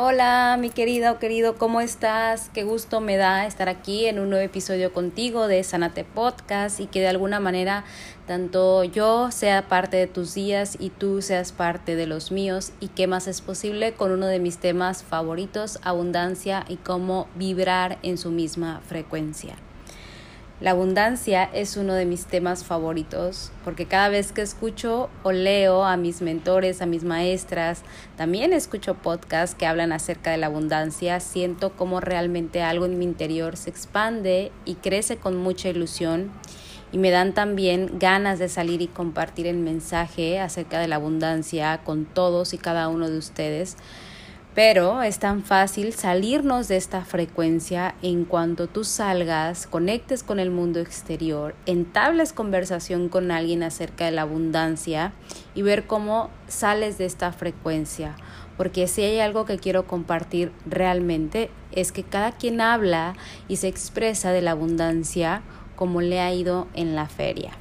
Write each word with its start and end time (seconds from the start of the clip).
Hola, 0.00 0.56
mi 0.60 0.70
querida 0.70 1.10
o 1.10 1.18
querido, 1.18 1.56
¿cómo 1.58 1.80
estás? 1.80 2.52
Qué 2.54 2.62
gusto 2.62 3.00
me 3.00 3.16
da 3.16 3.46
estar 3.46 3.68
aquí 3.68 4.06
en 4.06 4.20
un 4.20 4.30
nuevo 4.30 4.44
episodio 4.44 4.92
contigo 4.92 5.48
de 5.48 5.64
Sanate 5.64 6.04
Podcast 6.04 6.78
y 6.78 6.86
que 6.86 7.00
de 7.00 7.08
alguna 7.08 7.40
manera 7.40 7.82
tanto 8.24 8.84
yo 8.84 9.32
sea 9.32 9.66
parte 9.66 9.96
de 9.96 10.06
tus 10.06 10.34
días 10.34 10.76
y 10.78 10.90
tú 10.90 11.20
seas 11.20 11.50
parte 11.50 11.96
de 11.96 12.06
los 12.06 12.30
míos 12.30 12.70
y 12.78 12.88
qué 12.88 13.08
más 13.08 13.26
es 13.26 13.40
posible 13.40 13.92
con 13.92 14.12
uno 14.12 14.26
de 14.26 14.38
mis 14.38 14.58
temas 14.58 15.02
favoritos, 15.02 15.80
abundancia 15.82 16.64
y 16.68 16.76
cómo 16.76 17.26
vibrar 17.34 17.98
en 18.04 18.18
su 18.18 18.30
misma 18.30 18.80
frecuencia. 18.86 19.56
La 20.60 20.72
abundancia 20.72 21.48
es 21.52 21.76
uno 21.76 21.94
de 21.94 22.04
mis 22.04 22.26
temas 22.26 22.64
favoritos 22.64 23.52
porque 23.64 23.86
cada 23.86 24.08
vez 24.08 24.32
que 24.32 24.42
escucho 24.42 25.08
o 25.22 25.30
leo 25.30 25.84
a 25.84 25.96
mis 25.96 26.20
mentores, 26.20 26.82
a 26.82 26.86
mis 26.86 27.04
maestras, 27.04 27.82
también 28.16 28.52
escucho 28.52 28.94
podcasts 28.94 29.54
que 29.54 29.66
hablan 29.66 29.92
acerca 29.92 30.32
de 30.32 30.36
la 30.36 30.46
abundancia, 30.46 31.20
siento 31.20 31.76
como 31.76 32.00
realmente 32.00 32.60
algo 32.60 32.86
en 32.86 32.98
mi 32.98 33.04
interior 33.04 33.56
se 33.56 33.70
expande 33.70 34.50
y 34.64 34.74
crece 34.74 35.16
con 35.16 35.36
mucha 35.36 35.68
ilusión. 35.68 36.32
Y 36.90 36.98
me 36.98 37.10
dan 37.10 37.34
también 37.34 37.92
ganas 38.00 38.40
de 38.40 38.48
salir 38.48 38.82
y 38.82 38.88
compartir 38.88 39.46
el 39.46 39.58
mensaje 39.58 40.40
acerca 40.40 40.80
de 40.80 40.88
la 40.88 40.96
abundancia 40.96 41.82
con 41.84 42.04
todos 42.04 42.52
y 42.52 42.58
cada 42.58 42.88
uno 42.88 43.08
de 43.08 43.18
ustedes 43.18 43.76
pero 44.58 45.02
es 45.04 45.20
tan 45.20 45.44
fácil 45.44 45.92
salirnos 45.92 46.66
de 46.66 46.78
esta 46.78 47.04
frecuencia 47.04 47.94
en 48.02 48.24
cuanto 48.24 48.66
tú 48.66 48.82
salgas, 48.82 49.68
conectes 49.68 50.24
con 50.24 50.40
el 50.40 50.50
mundo 50.50 50.80
exterior, 50.80 51.54
entables 51.64 52.32
conversación 52.32 53.08
con 53.08 53.30
alguien 53.30 53.62
acerca 53.62 54.06
de 54.06 54.10
la 54.10 54.22
abundancia 54.22 55.12
y 55.54 55.62
ver 55.62 55.86
cómo 55.86 56.30
sales 56.48 56.98
de 56.98 57.04
esta 57.04 57.30
frecuencia. 57.30 58.16
Porque 58.56 58.88
si 58.88 59.02
hay 59.02 59.20
algo 59.20 59.44
que 59.44 59.58
quiero 59.58 59.86
compartir 59.86 60.50
realmente 60.66 61.50
es 61.70 61.92
que 61.92 62.02
cada 62.02 62.32
quien 62.32 62.60
habla 62.60 63.14
y 63.46 63.58
se 63.58 63.68
expresa 63.68 64.32
de 64.32 64.42
la 64.42 64.50
abundancia 64.50 65.42
como 65.76 66.00
le 66.00 66.18
ha 66.18 66.34
ido 66.34 66.66
en 66.74 66.96
la 66.96 67.06
feria. 67.06 67.52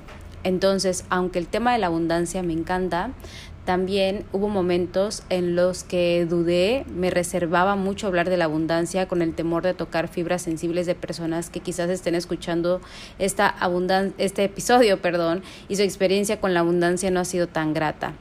Entonces, 0.44 1.06
aunque 1.10 1.38
el 1.38 1.48
tema 1.48 1.74
de 1.74 1.78
la 1.78 1.88
abundancia 1.88 2.42
me 2.42 2.54
encanta, 2.54 3.12
también 3.68 4.24
hubo 4.32 4.48
momentos 4.48 5.24
en 5.30 5.58
los 5.58 5.84
que 5.84 6.26
dudé, 6.26 6.86
me 6.88 7.10
reservaba 7.10 7.76
mucho 7.76 8.08
hablar 8.08 8.30
de 8.30 8.38
la 8.38 8.46
abundancia 8.46 9.10
con 9.10 9.22
el 9.22 9.36
temor 9.36 9.62
de 9.62 9.74
tocar 9.74 10.08
fibras 10.08 10.42
sensibles 10.42 10.86
de 10.86 10.96
personas 10.96 11.50
que 11.50 11.60
quizás 11.60 11.90
estén 11.90 12.16
escuchando 12.16 12.80
esta 13.20 13.54
este 14.20 14.46
episodio 14.46 15.02
perdón, 15.02 15.44
y 15.68 15.76
su 15.76 15.82
experiencia 15.82 16.40
con 16.40 16.54
la 16.54 16.62
abundancia 16.62 17.12
no 17.12 17.20
ha 17.20 17.26
sido 17.26 17.48
tan 17.48 17.74
grata. 17.74 18.14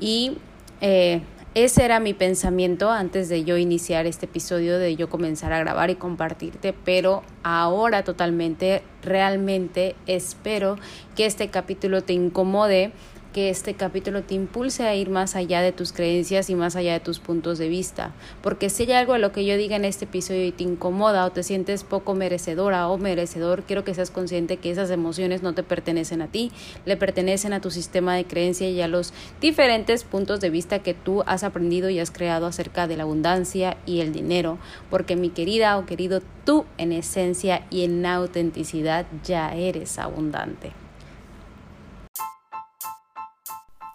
Y 0.00 0.38
eh, 0.80 1.22
ese 1.54 1.84
era 1.84 2.00
mi 2.00 2.12
pensamiento 2.12 2.90
antes 2.90 3.28
de 3.28 3.44
yo 3.44 3.58
iniciar 3.58 4.06
este 4.06 4.26
episodio, 4.26 4.80
de 4.80 4.96
yo 4.96 5.08
comenzar 5.08 5.52
a 5.52 5.60
grabar 5.60 5.90
y 5.90 5.94
compartirte, 5.94 6.72
pero 6.72 7.22
ahora 7.44 8.02
totalmente, 8.02 8.82
realmente 9.02 9.94
espero 10.08 10.76
que 11.14 11.26
este 11.26 11.50
capítulo 11.50 12.02
te 12.02 12.14
incomode 12.14 12.90
que 13.32 13.50
este 13.50 13.74
capítulo 13.74 14.22
te 14.22 14.34
impulse 14.34 14.84
a 14.84 14.94
ir 14.94 15.10
más 15.10 15.36
allá 15.36 15.62
de 15.62 15.72
tus 15.72 15.92
creencias 15.92 16.50
y 16.50 16.54
más 16.54 16.76
allá 16.76 16.92
de 16.92 17.00
tus 17.00 17.18
puntos 17.18 17.58
de 17.58 17.68
vista. 17.68 18.12
Porque 18.42 18.70
si 18.70 18.84
hay 18.84 18.92
algo 18.92 19.14
a 19.14 19.18
lo 19.18 19.32
que 19.32 19.44
yo 19.44 19.56
diga 19.56 19.76
en 19.76 19.84
este 19.84 20.04
episodio 20.04 20.46
y 20.46 20.52
te 20.52 20.64
incomoda 20.64 21.24
o 21.24 21.32
te 21.32 21.42
sientes 21.42 21.84
poco 21.84 22.14
merecedora 22.14 22.88
o 22.88 22.98
merecedor, 22.98 23.62
quiero 23.62 23.84
que 23.84 23.94
seas 23.94 24.10
consciente 24.10 24.58
que 24.58 24.70
esas 24.70 24.90
emociones 24.90 25.42
no 25.42 25.54
te 25.54 25.62
pertenecen 25.62 26.22
a 26.22 26.28
ti, 26.28 26.52
le 26.84 26.96
pertenecen 26.96 27.52
a 27.52 27.60
tu 27.60 27.70
sistema 27.70 28.14
de 28.14 28.24
creencia 28.24 28.68
y 28.68 28.80
a 28.82 28.88
los 28.88 29.12
diferentes 29.40 30.04
puntos 30.04 30.40
de 30.40 30.50
vista 30.50 30.80
que 30.80 30.94
tú 30.94 31.22
has 31.26 31.44
aprendido 31.44 31.90
y 31.90 31.98
has 31.98 32.10
creado 32.10 32.46
acerca 32.46 32.86
de 32.86 32.96
la 32.96 33.04
abundancia 33.04 33.76
y 33.86 34.00
el 34.00 34.12
dinero. 34.12 34.58
Porque 34.90 35.16
mi 35.16 35.30
querida 35.30 35.78
o 35.78 35.86
querido, 35.86 36.20
tú 36.44 36.64
en 36.78 36.92
esencia 36.92 37.66
y 37.70 37.84
en 37.84 38.04
autenticidad 38.04 39.06
ya 39.24 39.54
eres 39.54 39.98
abundante. 39.98 40.81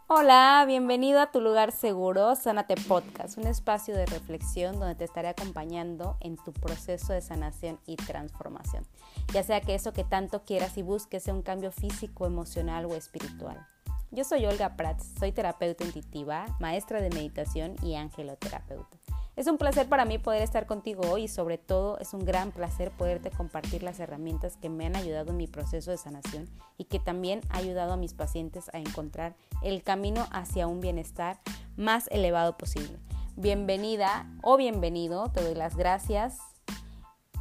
Hola, 0.10 0.64
bienvenido 0.66 1.20
a 1.20 1.32
tu 1.32 1.42
lugar 1.42 1.74
seguro, 1.74 2.34
Sánate 2.38 2.76
Podcast, 2.76 3.38
un 3.38 3.46
espacio 3.46 3.94
de 3.94 4.06
reflexión 4.06 4.80
donde 4.80 4.96
te 4.96 5.04
estaré 5.04 5.28
acompañando 5.28 6.16
en 6.22 6.38
tu 6.38 6.54
proceso 6.54 7.12
de 7.12 7.20
sanación 7.20 7.78
y 7.86 7.98
transformación, 7.98 8.86
ya 9.34 9.44
sea 9.44 9.60
que 9.60 9.76
eso 9.76 9.92
que 9.92 10.06
tanto 10.06 10.46
quieras 10.46 10.78
y 10.78 10.82
busques 10.82 11.24
sea 11.24 11.34
un 11.34 11.42
cambio 11.42 11.74
físico, 11.74 12.26
emocional 12.26 12.86
o 12.86 12.96
espiritual. 12.96 13.68
Yo 14.12 14.24
soy 14.24 14.46
Olga 14.46 14.78
Prats, 14.78 15.14
soy 15.20 15.34
terapeuta 15.34 15.84
intuitiva, 15.84 16.46
maestra 16.62 17.02
de 17.02 17.10
meditación 17.10 17.76
y 17.84 17.96
angeloterapeuta. 17.96 18.98
Es 19.38 19.46
un 19.46 19.60
placer 19.60 19.88
para 19.88 20.04
mí 20.04 20.18
poder 20.18 20.42
estar 20.42 20.66
contigo 20.66 21.04
hoy 21.12 21.26
y 21.26 21.28
sobre 21.28 21.60
todo 21.60 22.00
es 22.00 22.16
un 22.16 22.26
gran 22.26 22.52
placer 22.52 22.90
poderte 22.90 23.30
compartir 23.30 23.84
las 23.84 24.00
herramientas 24.00 24.58
que 24.58 24.68
me 24.68 24.88
han 24.88 24.96
ayudado 24.96 25.30
en 25.30 25.38
mi 25.38 25.46
proceso 25.46 25.92
de 25.92 25.98
sanación 25.98 26.50
y 26.80 26.86
que 26.86 26.98
también 26.98 27.42
ha 27.50 27.60
ayudado 27.60 27.94
a 27.94 27.98
mis 27.98 28.16
pacientes 28.16 28.72
a 28.74 28.80
encontrar 28.80 29.36
el 29.62 29.84
camino 29.84 30.26
hacia 30.32 30.66
un 30.66 30.82
bienestar 30.82 31.40
más 31.76 32.08
elevado 32.08 32.58
posible. 32.58 32.98
Bienvenida 33.36 34.26
o 34.42 34.58
bienvenido, 34.58 35.30
te 35.32 35.44
doy 35.44 35.54
las 35.54 35.78
gracias 35.78 36.40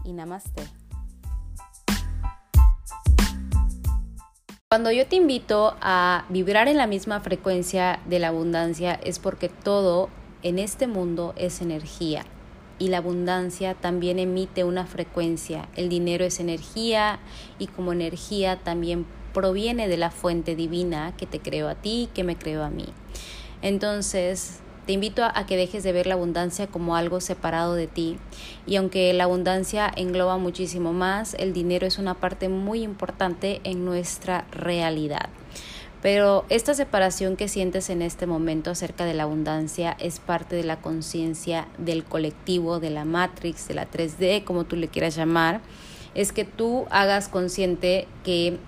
y 0.05 0.13
namaste. 0.13 0.65
Cuando 4.69 4.91
yo 4.91 5.07
te 5.07 5.17
invito 5.17 5.79
a 5.81 6.27
vibrar 6.29 6.69
en 6.69 6.77
la 6.77 6.87
misma 6.87 7.21
frecuencia 7.21 8.01
de 8.05 8.19
la 8.19 8.29
abundancia 8.29 8.93
es 9.03 9.19
porque 9.19 9.49
todo 9.49 10.11
en 10.47 10.61
este 10.61 10.87
mundo 10.87 11.35
es 11.37 11.61
energía 11.61 12.25
y 12.79 12.87
la 12.87 12.99
abundancia 12.99 13.75
también 13.75 14.21
emite 14.21 14.63
una 14.63 14.87
frecuencia. 14.87 15.69
El 15.75 15.89
dinero 15.89 16.25
es 16.25 16.39
energía 16.39 17.19
y 17.59 17.67
como 17.67 17.93
energía 17.93 18.61
también 18.63 19.07
proviene 19.35 19.89
de 19.89 19.97
la 19.97 20.13
fuente 20.13 20.55
divina 20.55 21.15
que 21.17 21.27
te 21.27 21.41
creó 21.41 21.69
a 21.69 21.75
ti, 21.75 22.09
que 22.15 22.23
me 22.23 22.39
creó 22.39 22.63
a 22.63 22.71
mí. 22.71 22.87
Entonces, 23.61 24.61
te 24.87 24.93
invito 24.93 25.25
a, 25.25 25.47
que 25.47 25.57
dejes 25.57 25.83
de 25.83 25.91
ver 25.91 26.07
la 26.07 26.15
abundancia 26.15 26.69
como 26.69 26.95
algo 26.95 27.21
separado 27.21 27.75
de 27.75 27.89
ti 27.89 28.17
y 28.69 28.77
aunque 28.77 29.13
la 29.15 29.25
abundancia 29.25 29.93
engloba 29.97 30.39
muchísimo 30.39 30.93
más, 30.93 31.35
el 31.35 31.53
dinero 31.53 31.89
es 31.89 31.99
una 31.99 32.15
parte 32.15 32.49
muy 32.49 32.85
importante 32.85 33.61
en 33.65 33.85
nuestra 33.85 34.47
realidad. 34.53 35.29
Pero 36.03 36.45
esta 36.49 36.75
separación 36.75 37.37
que 37.37 37.49
sientes 37.49 37.91
en 37.91 38.03
este 38.03 38.27
momento 38.27 38.71
acerca 38.71 39.05
de 39.05 39.15
la 39.15 39.25
abundancia 39.25 39.97
es 39.99 40.21
parte 40.21 40.55
de 40.55 40.65
la 40.65 40.81
conciencia 40.81 41.67
del 41.79 42.05
colectivo, 42.05 42.81
de 42.81 42.91
la 42.91 43.05
Matrix, 43.05 43.67
de 43.69 43.75
la 43.75 43.91
3D, 43.91 44.45
como 44.45 44.65
tú 44.65 44.77
le 44.77 44.89
quieras 44.89 45.17
llamar. 45.17 45.61
Es 46.15 46.33
que 46.33 46.45
tú 46.45 46.87
hagas 46.91 47.29
consciente 47.29 48.07
que 48.25 48.59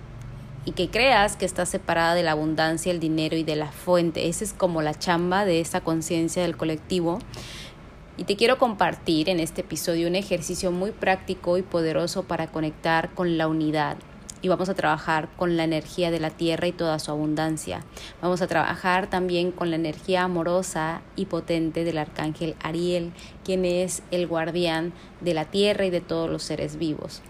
y 0.65 0.71
que 0.73 0.89
creas 0.89 1.35
que 1.35 1.45
estás 1.45 1.69
separada 1.69 2.13
de 2.13 2.23
la 2.23 2.31
abundancia, 2.31 2.91
el 2.91 2.99
dinero 2.99 3.35
y 3.37 3.43
de 3.43 3.55
la 3.55 3.71
fuente. 3.71 4.27
Esa 4.27 4.43
es 4.43 4.53
como 4.53 4.81
la 4.81 4.93
chamba 4.93 5.45
de 5.45 5.61
esa 5.61 5.81
conciencia 5.81 6.41
del 6.41 6.57
colectivo. 6.57 7.19
Y 8.17 8.25
te 8.25 8.35
quiero 8.35 8.57
compartir 8.57 9.29
en 9.29 9.39
este 9.39 9.61
episodio 9.61 10.07
un 10.07 10.15
ejercicio 10.15 10.71
muy 10.71 10.91
práctico 10.91 11.57
y 11.57 11.61
poderoso 11.61 12.23
para 12.23 12.47
conectar 12.47 13.13
con 13.15 13.37
la 13.37 13.47
unidad, 13.47 13.97
y 14.41 14.47
vamos 14.47 14.69
a 14.69 14.73
trabajar 14.73 15.29
con 15.35 15.57
la 15.57 15.63
energía 15.63 16.11
de 16.11 16.19
la 16.19 16.29
tierra 16.29 16.67
y 16.67 16.71
toda 16.71 16.99
su 16.99 17.11
abundancia. 17.11 17.83
Vamos 18.21 18.41
a 18.41 18.47
trabajar 18.47 19.09
también 19.09 19.51
con 19.51 19.69
la 19.69 19.75
energía 19.75 20.23
amorosa 20.23 21.01
y 21.15 21.25
potente 21.25 21.83
del 21.83 21.97
arcángel 21.97 22.55
Ariel, 22.61 23.11
quien 23.43 23.65
es 23.65 24.03
el 24.11 24.27
guardián 24.27 24.93
de 25.21 25.33
la 25.33 25.45
tierra 25.45 25.85
y 25.85 25.89
de 25.89 26.01
todos 26.01 26.29
los 26.29 26.43
seres 26.43 26.77
vivos. 26.77 27.21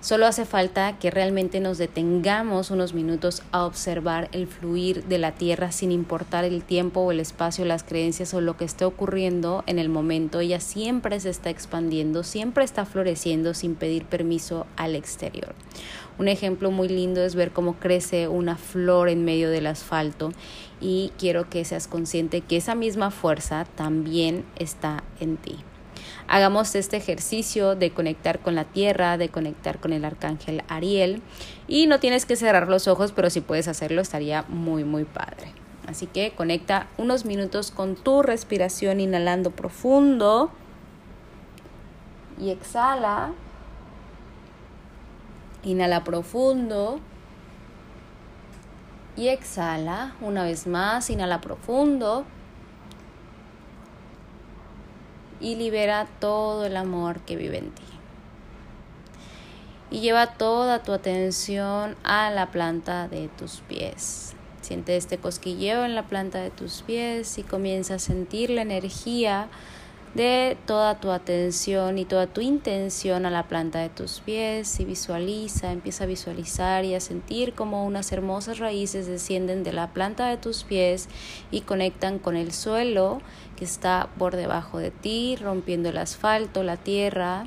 Solo 0.00 0.26
hace 0.26 0.44
falta 0.44 0.96
que 1.00 1.10
realmente 1.10 1.58
nos 1.58 1.76
detengamos 1.76 2.70
unos 2.70 2.94
minutos 2.94 3.42
a 3.50 3.64
observar 3.64 4.28
el 4.30 4.46
fluir 4.46 5.02
de 5.04 5.18
la 5.18 5.32
tierra 5.32 5.72
sin 5.72 5.90
importar 5.90 6.44
el 6.44 6.62
tiempo 6.62 7.00
o 7.00 7.10
el 7.10 7.18
espacio, 7.18 7.64
las 7.64 7.82
creencias 7.82 8.32
o 8.32 8.40
lo 8.40 8.56
que 8.56 8.64
esté 8.64 8.84
ocurriendo 8.84 9.64
en 9.66 9.80
el 9.80 9.88
momento. 9.88 10.38
Ella 10.38 10.60
siempre 10.60 11.18
se 11.18 11.30
está 11.30 11.50
expandiendo, 11.50 12.22
siempre 12.22 12.62
está 12.62 12.84
floreciendo 12.84 13.54
sin 13.54 13.74
pedir 13.74 14.04
permiso 14.04 14.66
al 14.76 14.94
exterior. 14.94 15.52
Un 16.16 16.28
ejemplo 16.28 16.70
muy 16.70 16.88
lindo 16.88 17.24
es 17.24 17.34
ver 17.34 17.50
cómo 17.50 17.74
crece 17.74 18.28
una 18.28 18.56
flor 18.56 19.08
en 19.08 19.24
medio 19.24 19.50
del 19.50 19.66
asfalto 19.66 20.30
y 20.80 21.10
quiero 21.18 21.50
que 21.50 21.64
seas 21.64 21.88
consciente 21.88 22.40
que 22.40 22.56
esa 22.56 22.76
misma 22.76 23.10
fuerza 23.10 23.66
también 23.74 24.44
está 24.56 25.02
en 25.18 25.38
ti 25.38 25.58
hagamos 26.26 26.74
este 26.74 26.96
ejercicio 26.96 27.74
de 27.74 27.90
conectar 27.90 28.38
con 28.40 28.54
la 28.54 28.64
tierra, 28.64 29.18
de 29.18 29.28
conectar 29.28 29.78
con 29.78 29.92
el 29.92 30.04
arcángel 30.04 30.62
Ariel. 30.68 31.22
Y 31.66 31.86
no 31.86 32.00
tienes 32.00 32.26
que 32.26 32.36
cerrar 32.36 32.68
los 32.68 32.88
ojos, 32.88 33.12
pero 33.12 33.30
si 33.30 33.40
puedes 33.40 33.68
hacerlo 33.68 34.00
estaría 34.00 34.44
muy, 34.48 34.84
muy 34.84 35.04
padre. 35.04 35.52
Así 35.88 36.06
que 36.06 36.32
conecta 36.32 36.86
unos 36.98 37.24
minutos 37.24 37.70
con 37.70 37.96
tu 37.96 38.22
respiración, 38.22 39.00
inhalando 39.00 39.50
profundo. 39.52 40.50
Y 42.38 42.50
exhala. 42.50 43.32
Inhala 45.62 46.04
profundo. 46.04 47.00
Y 49.16 49.28
exhala 49.28 50.14
una 50.20 50.44
vez 50.44 50.66
más. 50.66 51.08
Inhala 51.08 51.40
profundo. 51.40 52.26
Y 55.40 55.56
libera 55.56 56.06
todo 56.20 56.66
el 56.66 56.76
amor 56.76 57.20
que 57.20 57.36
vive 57.36 57.58
en 57.58 57.70
ti. 57.70 57.82
Y 59.90 60.00
lleva 60.00 60.34
toda 60.34 60.82
tu 60.82 60.92
atención 60.92 61.96
a 62.04 62.30
la 62.30 62.50
planta 62.50 63.08
de 63.08 63.28
tus 63.28 63.60
pies. 63.60 64.34
Siente 64.60 64.96
este 64.96 65.18
cosquilleo 65.18 65.84
en 65.84 65.94
la 65.94 66.02
planta 66.02 66.40
de 66.40 66.50
tus 66.50 66.82
pies 66.82 67.38
y 67.38 67.42
comienza 67.42 67.94
a 67.94 67.98
sentir 67.98 68.50
la 68.50 68.62
energía 68.62 69.48
de 70.14 70.56
toda 70.66 71.00
tu 71.00 71.10
atención 71.10 71.98
y 71.98 72.04
toda 72.04 72.26
tu 72.26 72.40
intención 72.40 73.26
a 73.26 73.30
la 73.30 73.44
planta 73.44 73.80
de 73.80 73.88
tus 73.88 74.20
pies 74.20 74.80
y 74.80 74.84
visualiza, 74.84 75.70
empieza 75.70 76.04
a 76.04 76.06
visualizar 76.06 76.84
y 76.84 76.94
a 76.94 77.00
sentir 77.00 77.54
como 77.54 77.84
unas 77.84 78.10
hermosas 78.12 78.58
raíces 78.58 79.06
descienden 79.06 79.64
de 79.64 79.72
la 79.72 79.88
planta 79.88 80.28
de 80.28 80.36
tus 80.36 80.64
pies 80.64 81.08
y 81.50 81.60
conectan 81.60 82.18
con 82.18 82.36
el 82.36 82.52
suelo 82.52 83.20
que 83.56 83.64
está 83.64 84.08
por 84.18 84.36
debajo 84.36 84.78
de 84.78 84.90
ti, 84.90 85.36
rompiendo 85.36 85.90
el 85.90 85.98
asfalto, 85.98 86.62
la 86.62 86.76
tierra. 86.76 87.46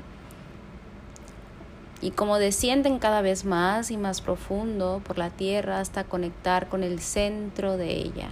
Y 2.00 2.10
como 2.10 2.38
descienden 2.38 2.98
cada 2.98 3.22
vez 3.22 3.44
más 3.44 3.90
y 3.90 3.96
más 3.96 4.20
profundo 4.20 5.00
por 5.04 5.18
la 5.18 5.30
tierra 5.30 5.80
hasta 5.80 6.04
conectar 6.04 6.68
con 6.68 6.82
el 6.82 7.00
centro 7.00 7.76
de 7.76 7.92
ella. 7.92 8.30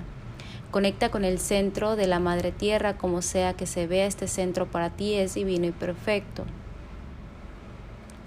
Conecta 0.70 1.10
con 1.10 1.24
el 1.24 1.40
centro 1.40 1.96
de 1.96 2.06
la 2.06 2.20
Madre 2.20 2.52
Tierra, 2.52 2.96
como 2.96 3.22
sea 3.22 3.54
que 3.54 3.66
se 3.66 3.88
vea 3.88 4.06
este 4.06 4.28
centro 4.28 4.70
para 4.70 4.90
ti, 4.90 5.14
es 5.14 5.34
divino 5.34 5.66
y 5.66 5.72
perfecto. 5.72 6.44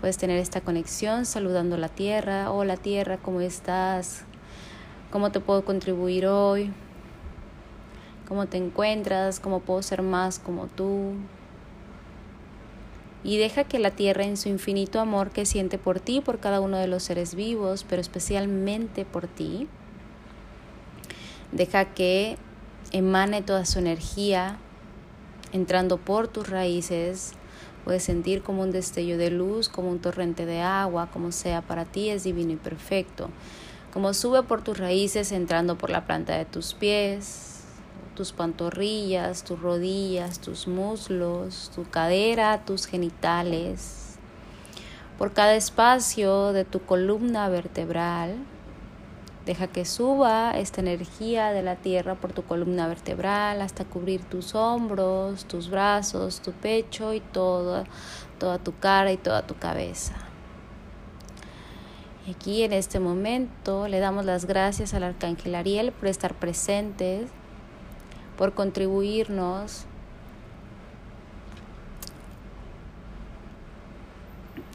Puedes 0.01 0.17
tener 0.17 0.37
esta 0.39 0.59
conexión 0.59 1.25
saludando 1.25 1.77
la 1.77 1.87
Tierra. 1.87 2.51
Hola 2.51 2.75
Tierra, 2.75 3.17
¿cómo 3.17 3.39
estás? 3.39 4.25
¿Cómo 5.09 5.31
te 5.31 5.39
puedo 5.39 5.63
contribuir 5.63 6.27
hoy? 6.27 6.73
¿Cómo 8.27 8.45
te 8.47 8.57
encuentras? 8.57 9.39
¿Cómo 9.39 9.61
puedo 9.61 9.81
ser 9.81 10.01
más 10.01 10.37
como 10.37 10.67
tú? 10.67 11.13
Y 13.23 13.37
deja 13.37 13.63
que 13.63 13.79
la 13.79 13.91
Tierra 13.91 14.25
en 14.25 14.35
su 14.35 14.49
infinito 14.49 14.99
amor 14.99 15.29
que 15.29 15.45
siente 15.45 15.77
por 15.77 16.01
ti, 16.01 16.19
por 16.19 16.39
cada 16.39 16.59
uno 16.59 16.75
de 16.75 16.87
los 16.87 17.03
seres 17.03 17.35
vivos, 17.35 17.85
pero 17.87 18.01
especialmente 18.01 19.05
por 19.05 19.27
ti, 19.27 19.69
Deja 21.53 21.85
que 21.85 22.35
emane 22.91 23.43
toda 23.43 23.65
su 23.65 23.77
energía 23.77 24.57
entrando 25.51 25.97
por 25.97 26.27
tus 26.27 26.49
raíces. 26.49 27.33
Puedes 27.83 28.01
sentir 28.01 28.41
como 28.41 28.63
un 28.63 28.71
destello 28.71 29.19
de 29.19 29.29
luz, 29.29 29.69
como 29.69 29.91
un 29.91 29.99
torrente 29.99 30.47
de 30.47 30.61
agua, 30.61 31.11
como 31.13 31.31
sea 31.31 31.61
para 31.61 31.85
ti, 31.85 32.09
es 32.09 32.23
divino 32.23 32.53
y 32.53 32.55
perfecto. 32.55 33.29
Como 33.93 34.15
sube 34.15 34.41
por 34.41 34.63
tus 34.63 34.79
raíces, 34.79 35.31
entrando 35.31 35.77
por 35.77 35.91
la 35.91 36.05
planta 36.05 36.35
de 36.35 36.45
tus 36.45 36.73
pies, 36.73 37.61
tus 38.15 38.31
pantorrillas, 38.31 39.43
tus 39.43 39.59
rodillas, 39.59 40.39
tus 40.39 40.67
muslos, 40.67 41.71
tu 41.75 41.83
cadera, 41.87 42.65
tus 42.65 42.87
genitales, 42.87 44.17
por 45.19 45.33
cada 45.33 45.53
espacio 45.53 46.51
de 46.51 46.65
tu 46.65 46.79
columna 46.79 47.47
vertebral 47.49 48.37
Deja 49.45 49.67
que 49.67 49.83
suba 49.83 50.51
esta 50.51 50.79
energía 50.79 51.51
de 51.51 51.63
la 51.63 51.75
tierra 51.75 52.15
por 52.15 52.31
tu 52.31 52.43
columna 52.43 52.87
vertebral 52.87 53.61
hasta 53.61 53.83
cubrir 53.83 54.23
tus 54.23 54.55
hombros, 54.55 55.45
tus 55.45 55.69
brazos, 55.69 56.41
tu 56.41 56.53
pecho 56.53 57.13
y 57.13 57.19
toda, 57.19 57.83
toda 58.39 58.57
tu 58.57 58.77
cara 58.79 59.11
y 59.11 59.17
toda 59.17 59.45
tu 59.45 59.55
cabeza. 59.55 60.13
Y 62.25 62.31
aquí 62.31 62.63
en 62.63 62.71
este 62.71 63.01
momento 63.01 63.89
le 63.89 63.99
damos 63.99 64.23
las 64.23 64.45
gracias 64.45 64.93
al 64.93 65.03
Arcángel 65.03 65.55
Ariel 65.55 65.91
por 65.91 66.07
estar 66.07 66.33
presentes, 66.35 67.29
por 68.37 68.53
contribuirnos 68.53 69.85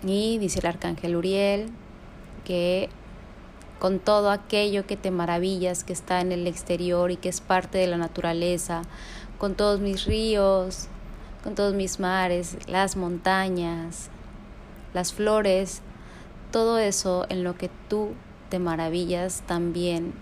Y 0.06 0.38
dice 0.38 0.60
el 0.60 0.66
arcángel 0.66 1.16
Uriel 1.16 1.70
que 2.44 2.88
con 3.78 3.98
todo 3.98 4.30
aquello 4.30 4.86
que 4.86 4.96
te 4.96 5.10
maravillas, 5.10 5.84
que 5.84 5.92
está 5.92 6.20
en 6.20 6.32
el 6.32 6.46
exterior 6.46 7.10
y 7.10 7.16
que 7.16 7.28
es 7.28 7.40
parte 7.40 7.78
de 7.78 7.86
la 7.86 7.96
naturaleza, 7.96 8.82
con 9.38 9.54
todos 9.54 9.80
mis 9.80 10.04
ríos, 10.04 10.88
con 11.44 11.54
todos 11.54 11.75
mis 11.75 12.00
mares, 12.00 12.56
las 12.66 12.96
montañas, 12.96 14.10
las 14.94 15.12
flores, 15.12 15.80
todo 16.50 16.78
eso 16.78 17.26
en 17.28 17.44
lo 17.44 17.56
que 17.56 17.70
tú 17.88 18.10
te 18.48 18.58
maravillas 18.58 19.42
también. 19.46 20.12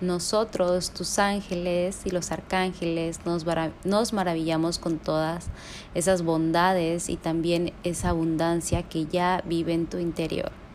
Nosotros, 0.00 0.90
tus 0.90 1.18
ángeles 1.18 2.02
y 2.04 2.10
los 2.10 2.30
arcángeles, 2.30 3.20
nos, 3.24 4.12
maravillamos 4.12 4.78
con 4.78 4.98
todas 4.98 5.46
esas 5.94 6.22
bondades 6.22 7.08
y 7.08 7.16
también 7.16 7.72
esa 7.82 8.10
abundancia 8.10 8.82
que 8.82 9.06
ya 9.06 9.42
vive 9.46 9.72
en 9.72 9.86
tu 9.86 9.98
interior. 9.98 10.65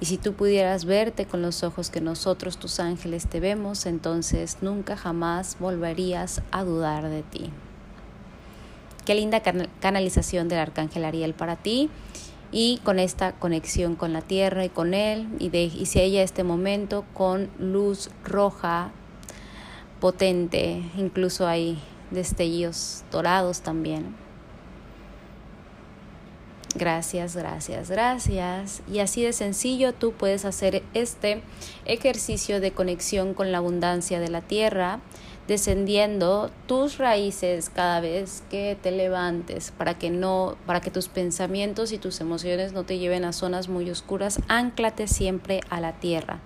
Y 0.00 0.06
si 0.06 0.16
tú 0.16 0.32
pudieras 0.32 0.86
verte 0.86 1.26
con 1.26 1.42
los 1.42 1.62
ojos 1.62 1.90
que 1.90 2.00
nosotros, 2.00 2.56
tus 2.56 2.80
ángeles, 2.80 3.26
te 3.26 3.38
vemos, 3.38 3.84
entonces 3.84 4.56
nunca 4.62 4.96
jamás 4.96 5.58
volverías 5.60 6.40
a 6.50 6.64
dudar 6.64 7.10
de 7.10 7.22
ti. 7.22 7.50
Qué 9.04 9.14
linda 9.14 9.42
canalización 9.80 10.48
del 10.48 10.60
Arcángel 10.60 11.04
Ariel 11.04 11.34
para 11.34 11.56
ti 11.56 11.90
y 12.52 12.80
con 12.82 12.98
esta 12.98 13.32
conexión 13.32 13.94
con 13.94 14.12
la 14.12 14.22
tierra 14.22 14.64
y 14.64 14.70
con 14.70 14.94
él 14.94 15.28
y, 15.38 15.50
de, 15.50 15.64
y 15.64 16.16
este 16.16 16.44
momento 16.44 17.04
con 17.12 17.50
luz 17.58 18.10
roja 18.24 18.92
potente, 20.00 20.82
incluso 20.96 21.46
hay 21.46 21.78
destellos 22.10 23.04
dorados 23.10 23.60
también. 23.60 24.14
Gracias, 26.76 27.34
gracias, 27.34 27.90
gracias. 27.90 28.82
Y 28.90 29.00
así 29.00 29.24
de 29.24 29.32
sencillo 29.32 29.92
tú 29.92 30.12
puedes 30.12 30.44
hacer 30.44 30.84
este 30.94 31.42
ejercicio 31.84 32.60
de 32.60 32.70
conexión 32.70 33.34
con 33.34 33.50
la 33.50 33.58
abundancia 33.58 34.20
de 34.20 34.28
la 34.28 34.40
tierra, 34.40 35.00
descendiendo 35.48 36.48
tus 36.68 36.98
raíces 36.98 37.70
cada 37.70 38.00
vez 38.00 38.44
que 38.50 38.78
te 38.80 38.92
levantes 38.92 39.72
para 39.76 39.98
que 39.98 40.10
no 40.10 40.56
para 40.64 40.80
que 40.80 40.92
tus 40.92 41.08
pensamientos 41.08 41.90
y 41.90 41.98
tus 41.98 42.20
emociones 42.20 42.72
no 42.72 42.84
te 42.84 42.98
lleven 42.98 43.24
a 43.24 43.32
zonas 43.32 43.68
muy 43.68 43.90
oscuras, 43.90 44.40
anclate 44.46 45.08
siempre 45.08 45.62
a 45.70 45.80
la 45.80 45.94
tierra. 45.94 46.38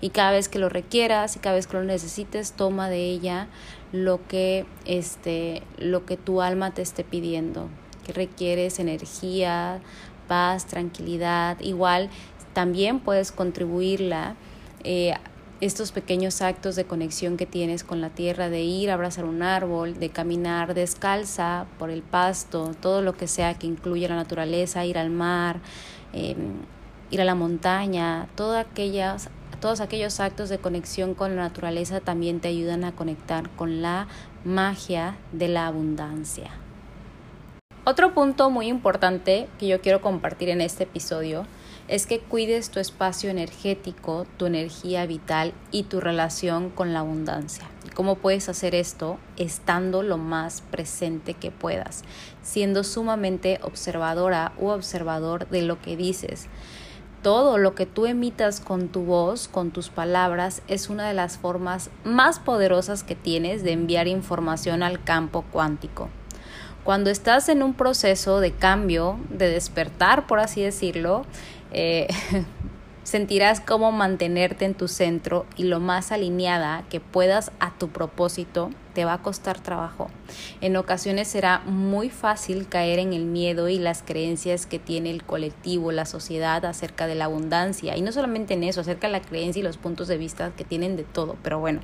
Y 0.00 0.10
cada 0.10 0.30
vez 0.30 0.48
que 0.48 0.60
lo 0.60 0.68
requieras 0.68 1.34
y 1.34 1.40
cada 1.40 1.56
vez 1.56 1.66
que 1.66 1.78
lo 1.78 1.82
necesites, 1.82 2.52
toma 2.52 2.88
de 2.88 3.10
ella 3.10 3.48
lo 3.90 4.24
que 4.28 4.66
este 4.84 5.64
lo 5.78 6.06
que 6.06 6.16
tu 6.16 6.42
alma 6.42 6.72
te 6.72 6.82
esté 6.82 7.02
pidiendo 7.02 7.68
que 8.04 8.12
requieres 8.12 8.78
energía, 8.78 9.80
paz, 10.28 10.66
tranquilidad. 10.66 11.58
Igual 11.60 12.10
también 12.52 13.00
puedes 13.00 13.32
contribuirla. 13.32 14.36
Eh, 14.84 15.14
estos 15.60 15.92
pequeños 15.92 16.42
actos 16.42 16.76
de 16.76 16.84
conexión 16.84 17.36
que 17.36 17.46
tienes 17.46 17.84
con 17.84 18.00
la 18.00 18.10
tierra, 18.10 18.50
de 18.50 18.62
ir 18.62 18.90
a 18.90 18.94
abrazar 18.94 19.24
un 19.24 19.42
árbol, 19.42 19.98
de 19.98 20.10
caminar 20.10 20.74
descalza 20.74 21.66
por 21.78 21.90
el 21.90 22.02
pasto, 22.02 22.72
todo 22.80 23.02
lo 23.02 23.16
que 23.16 23.28
sea 23.28 23.54
que 23.54 23.66
incluya 23.66 24.08
la 24.08 24.16
naturaleza, 24.16 24.84
ir 24.84 24.98
al 24.98 25.10
mar, 25.10 25.60
em, 26.12 26.52
ir 27.10 27.20
a 27.20 27.24
la 27.24 27.34
montaña, 27.34 28.28
aquellas, 28.58 29.30
todos 29.60 29.80
aquellos 29.80 30.20
actos 30.20 30.48
de 30.48 30.58
conexión 30.58 31.14
con 31.14 31.36
la 31.36 31.42
naturaleza 31.42 32.00
también 32.00 32.40
te 32.40 32.48
ayudan 32.48 32.84
a 32.84 32.92
conectar 32.92 33.48
con 33.50 33.80
la 33.80 34.08
magia 34.44 35.16
de 35.32 35.48
la 35.48 35.66
abundancia. 35.66 36.63
Otro 37.86 38.14
punto 38.14 38.48
muy 38.48 38.68
importante 38.68 39.46
que 39.58 39.66
yo 39.66 39.82
quiero 39.82 40.00
compartir 40.00 40.48
en 40.48 40.62
este 40.62 40.84
episodio 40.84 41.44
es 41.86 42.06
que 42.06 42.18
cuides 42.18 42.70
tu 42.70 42.80
espacio 42.80 43.28
energético, 43.28 44.26
tu 44.38 44.46
energía 44.46 45.04
vital 45.04 45.52
y 45.70 45.82
tu 45.82 46.00
relación 46.00 46.70
con 46.70 46.94
la 46.94 47.00
abundancia. 47.00 47.68
¿Cómo 47.94 48.14
puedes 48.14 48.48
hacer 48.48 48.74
esto? 48.74 49.18
Estando 49.36 50.02
lo 50.02 50.16
más 50.16 50.62
presente 50.62 51.34
que 51.34 51.50
puedas, 51.50 52.04
siendo 52.40 52.84
sumamente 52.84 53.60
observadora 53.62 54.52
u 54.58 54.68
observador 54.68 55.46
de 55.50 55.60
lo 55.60 55.82
que 55.82 55.98
dices. 55.98 56.46
Todo 57.20 57.58
lo 57.58 57.74
que 57.74 57.84
tú 57.84 58.06
emitas 58.06 58.60
con 58.60 58.88
tu 58.88 59.02
voz, 59.02 59.46
con 59.46 59.72
tus 59.72 59.90
palabras, 59.90 60.62
es 60.68 60.88
una 60.88 61.06
de 61.06 61.14
las 61.14 61.36
formas 61.36 61.90
más 62.02 62.38
poderosas 62.38 63.02
que 63.02 63.14
tienes 63.14 63.62
de 63.62 63.72
enviar 63.72 64.08
información 64.08 64.82
al 64.82 65.04
campo 65.04 65.44
cuántico. 65.52 66.08
Cuando 66.84 67.08
estás 67.08 67.48
en 67.48 67.62
un 67.62 67.72
proceso 67.72 68.40
de 68.40 68.52
cambio, 68.52 69.18
de 69.30 69.48
despertar, 69.48 70.26
por 70.26 70.38
así 70.38 70.62
decirlo, 70.62 71.24
eh, 71.72 72.08
sentirás 73.04 73.60
cómo 73.60 73.90
mantenerte 73.90 74.66
en 74.66 74.74
tu 74.74 74.88
centro 74.88 75.46
y 75.56 75.64
lo 75.64 75.80
más 75.80 76.12
alineada 76.12 76.84
que 76.90 77.00
puedas 77.00 77.52
a 77.58 77.72
tu 77.72 77.88
propósito 77.88 78.70
te 78.92 79.06
va 79.06 79.14
a 79.14 79.22
costar 79.22 79.60
trabajo. 79.60 80.10
En 80.60 80.76
ocasiones 80.76 81.28
será 81.28 81.60
muy 81.60 82.10
fácil 82.10 82.68
caer 82.68 82.98
en 82.98 83.14
el 83.14 83.24
miedo 83.24 83.70
y 83.70 83.78
las 83.78 84.02
creencias 84.02 84.66
que 84.66 84.78
tiene 84.78 85.10
el 85.10 85.24
colectivo, 85.24 85.90
la 85.90 86.04
sociedad 86.04 86.66
acerca 86.66 87.06
de 87.06 87.14
la 87.14 87.24
abundancia. 87.24 87.96
Y 87.96 88.02
no 88.02 88.12
solamente 88.12 88.54
en 88.54 88.62
eso, 88.62 88.82
acerca 88.82 89.06
de 89.06 89.14
la 89.14 89.22
creencia 89.22 89.60
y 89.60 89.62
los 89.62 89.78
puntos 89.78 90.06
de 90.06 90.18
vista 90.18 90.52
que 90.54 90.64
tienen 90.64 90.96
de 90.96 91.04
todo. 91.04 91.36
Pero 91.42 91.58
bueno, 91.60 91.80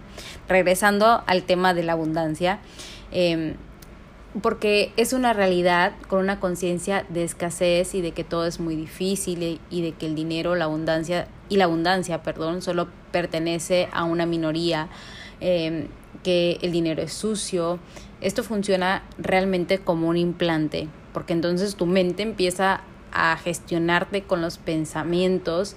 regresando 0.46 1.22
al 1.26 1.44
tema 1.44 1.72
de 1.72 1.84
la 1.84 1.92
abundancia. 1.92 2.60
Eh, 3.12 3.56
porque 4.42 4.92
es 4.96 5.12
una 5.12 5.32
realidad 5.32 5.92
con 6.08 6.20
una 6.20 6.38
conciencia 6.38 7.04
de 7.08 7.24
escasez 7.24 7.94
y 7.94 8.00
de 8.00 8.12
que 8.12 8.22
todo 8.22 8.46
es 8.46 8.60
muy 8.60 8.76
difícil 8.76 9.60
y 9.70 9.82
de 9.82 9.92
que 9.92 10.06
el 10.06 10.14
dinero, 10.14 10.54
la 10.54 10.66
abundancia 10.66 11.26
y 11.48 11.56
la 11.56 11.64
abundancia, 11.64 12.22
perdón, 12.22 12.62
solo 12.62 12.88
pertenece 13.10 13.88
a 13.92 14.04
una 14.04 14.26
minoría, 14.26 14.88
em, 15.40 15.88
que 16.22 16.58
el 16.62 16.70
dinero 16.70 17.02
es 17.02 17.12
sucio. 17.12 17.80
Esto 18.20 18.44
funciona 18.44 19.02
realmente 19.18 19.78
como 19.78 20.08
un 20.08 20.16
implante, 20.16 20.88
porque 21.12 21.32
entonces 21.32 21.74
tu 21.74 21.86
mente 21.86 22.22
empieza 22.22 22.82
a 23.12 23.36
gestionarte 23.36 24.22
con 24.22 24.40
los 24.40 24.58
pensamientos 24.58 25.74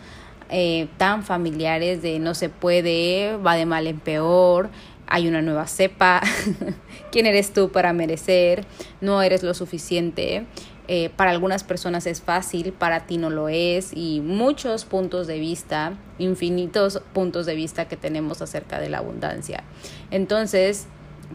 eh, 0.50 0.88
tan 0.98 1.24
familiares 1.24 2.04
de 2.04 2.20
no 2.20 2.36
se 2.36 2.50
puede, 2.50 3.38
va 3.38 3.56
de 3.56 3.66
mal 3.66 3.88
en 3.88 4.00
peor, 4.00 4.70
hay 5.14 5.28
una 5.28 5.44
nueva 5.44 5.68
cepa, 5.68 6.24
quién 7.12 7.28
eres 7.28 7.54
tú 7.54 7.72
para 7.72 7.94
merecer, 7.94 8.66
no 9.00 9.22
eres 9.22 9.44
lo 9.44 9.54
suficiente. 9.54 10.48
Eh, 10.88 11.12
para 11.16 11.30
algunas 11.30 11.64
personas 11.64 12.08
es 12.08 12.20
fácil, 12.20 12.74
para 12.74 13.06
ti 13.06 13.20
no 13.20 13.30
lo 13.30 13.48
es 13.48 13.94
y 13.94 14.22
muchos 14.22 14.86
puntos 14.86 15.28
de 15.28 15.38
vista, 15.38 15.94
infinitos 16.18 17.00
puntos 17.14 17.46
de 17.46 17.54
vista 17.54 17.88
que 17.88 17.96
tenemos 17.96 18.42
acerca 18.42 18.80
de 18.80 18.90
la 18.90 18.98
abundancia. 18.98 19.64
Entonces, 20.10 20.88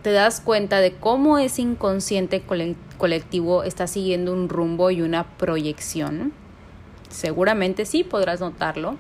te 0.03 0.11
das 0.11 0.41
cuenta 0.41 0.81
de 0.81 0.95
cómo 0.95 1.39
ese 1.39 1.63
inconsciente 1.63 2.43
colectivo 2.99 3.63
está 3.63 3.87
siguiendo 3.87 4.33
un 4.33 4.49
rumbo 4.49 4.91
y 4.91 5.03
una 5.03 5.39
proyección. 5.39 6.33
Seguramente 7.11 7.87
sí 7.87 8.03
podrás 8.03 8.41
notarlo 8.41 8.97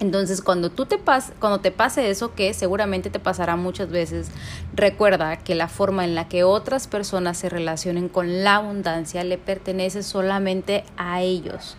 entonces, 0.00 0.42
cuando 0.42 0.70
tú 0.70 0.86
te 0.86 0.96
pas 0.96 1.32
cuando 1.40 1.58
te 1.58 1.72
pase 1.72 2.08
eso, 2.08 2.34
que 2.34 2.54
seguramente 2.54 3.10
te 3.10 3.18
pasará 3.18 3.56
muchas 3.56 3.90
veces, 3.90 4.30
recuerda 4.72 5.36
que 5.38 5.56
la 5.56 5.66
forma 5.66 6.04
en 6.04 6.14
la 6.14 6.28
que 6.28 6.44
otras 6.44 6.86
personas 6.86 7.36
se 7.36 7.48
relacionen 7.48 8.08
con 8.08 8.44
la 8.44 8.56
abundancia 8.56 9.24
le 9.24 9.38
pertenece 9.38 10.04
solamente 10.04 10.84
a 10.96 11.20
ellos. 11.20 11.76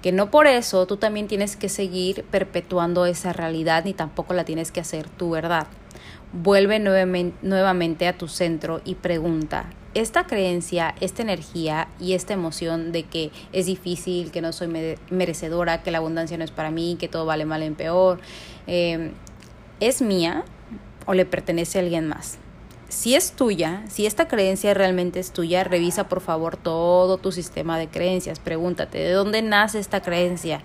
Que 0.00 0.12
no 0.12 0.30
por 0.30 0.46
eso 0.46 0.86
tú 0.86 0.96
también 0.96 1.26
tienes 1.26 1.56
que 1.56 1.68
seguir 1.68 2.24
perpetuando 2.30 3.04
esa 3.04 3.32
realidad 3.32 3.84
ni 3.84 3.94
tampoco 3.94 4.32
la 4.32 4.44
tienes 4.44 4.70
que 4.70 4.80
hacer 4.80 5.08
tu 5.08 5.30
verdad. 5.30 5.66
Vuelve 6.32 6.78
nuevamente 6.78 8.06
a 8.06 8.16
tu 8.16 8.28
centro 8.28 8.80
y 8.84 8.94
pregunta, 8.94 9.66
esta 9.94 10.26
creencia, 10.26 10.94
esta 11.00 11.22
energía 11.22 11.88
y 11.98 12.14
esta 12.14 12.32
emoción 12.32 12.92
de 12.92 13.04
que 13.04 13.30
es 13.52 13.66
difícil, 13.66 14.30
que 14.30 14.40
no 14.40 14.52
soy 14.52 14.96
merecedora, 15.10 15.82
que 15.82 15.90
la 15.90 15.98
abundancia 15.98 16.38
no 16.38 16.44
es 16.44 16.50
para 16.50 16.70
mí, 16.70 16.96
que 16.98 17.08
todo 17.08 17.26
vale 17.26 17.44
mal 17.44 17.62
en 17.62 17.74
peor, 17.74 18.20
em, 18.66 19.12
¿es 19.80 20.00
mía 20.02 20.44
o 21.06 21.14
le 21.14 21.26
pertenece 21.26 21.78
a 21.78 21.82
alguien 21.82 22.08
más? 22.08 22.38
Si 22.88 23.14
es 23.14 23.32
tuya, 23.32 23.84
si 23.88 24.04
esta 24.04 24.26
creencia 24.26 24.74
realmente 24.74 25.20
es 25.20 25.32
tuya, 25.32 25.62
revisa 25.62 26.08
por 26.08 26.20
favor 26.20 26.56
todo 26.56 27.18
tu 27.18 27.30
sistema 27.30 27.78
de 27.78 27.86
creencias, 27.86 28.40
pregúntate 28.40 28.98
de 28.98 29.12
dónde 29.12 29.42
nace 29.42 29.78
esta 29.78 30.02
creencia 30.02 30.60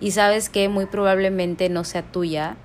y 0.00 0.12
sabes 0.12 0.48
que 0.48 0.70
muy 0.70 0.86
probablemente 0.86 1.68
no 1.68 1.84
sea 1.84 2.02
tuya, 2.02 2.56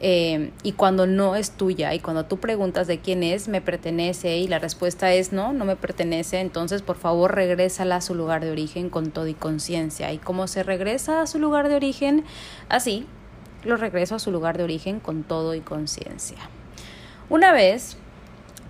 eh, 0.00 0.52
y 0.62 0.72
cuando 0.72 1.06
no 1.06 1.36
es 1.36 1.52
tuya 1.52 1.94
y 1.94 2.00
cuando 2.00 2.26
tú 2.26 2.38
preguntas 2.38 2.86
de 2.86 2.98
quién 2.98 3.22
es, 3.22 3.48
me 3.48 3.60
pertenece 3.60 4.36
y 4.38 4.46
la 4.46 4.58
respuesta 4.58 5.12
es 5.12 5.32
no, 5.32 5.52
no 5.52 5.64
me 5.64 5.76
pertenece, 5.76 6.40
entonces 6.40 6.82
por 6.82 6.96
favor 6.96 7.34
regrésala 7.34 7.96
a 7.96 8.00
su 8.00 8.14
lugar 8.14 8.44
de 8.44 8.50
origen 8.50 8.90
con 8.90 9.10
todo 9.10 9.26
y 9.26 9.34
conciencia. 9.34 10.12
¿Y 10.12 10.18
cómo 10.18 10.48
se 10.48 10.62
regresa 10.62 11.22
a 11.22 11.26
su 11.26 11.38
lugar 11.38 11.68
de 11.68 11.76
origen? 11.76 12.24
Así, 12.68 13.06
lo 13.64 13.76
regreso 13.76 14.14
a 14.14 14.18
su 14.18 14.30
lugar 14.30 14.58
de 14.58 14.64
origen 14.64 15.00
con 15.00 15.22
todo 15.22 15.54
y 15.54 15.60
conciencia. 15.60 16.38
Una 17.28 17.52
vez 17.52 17.96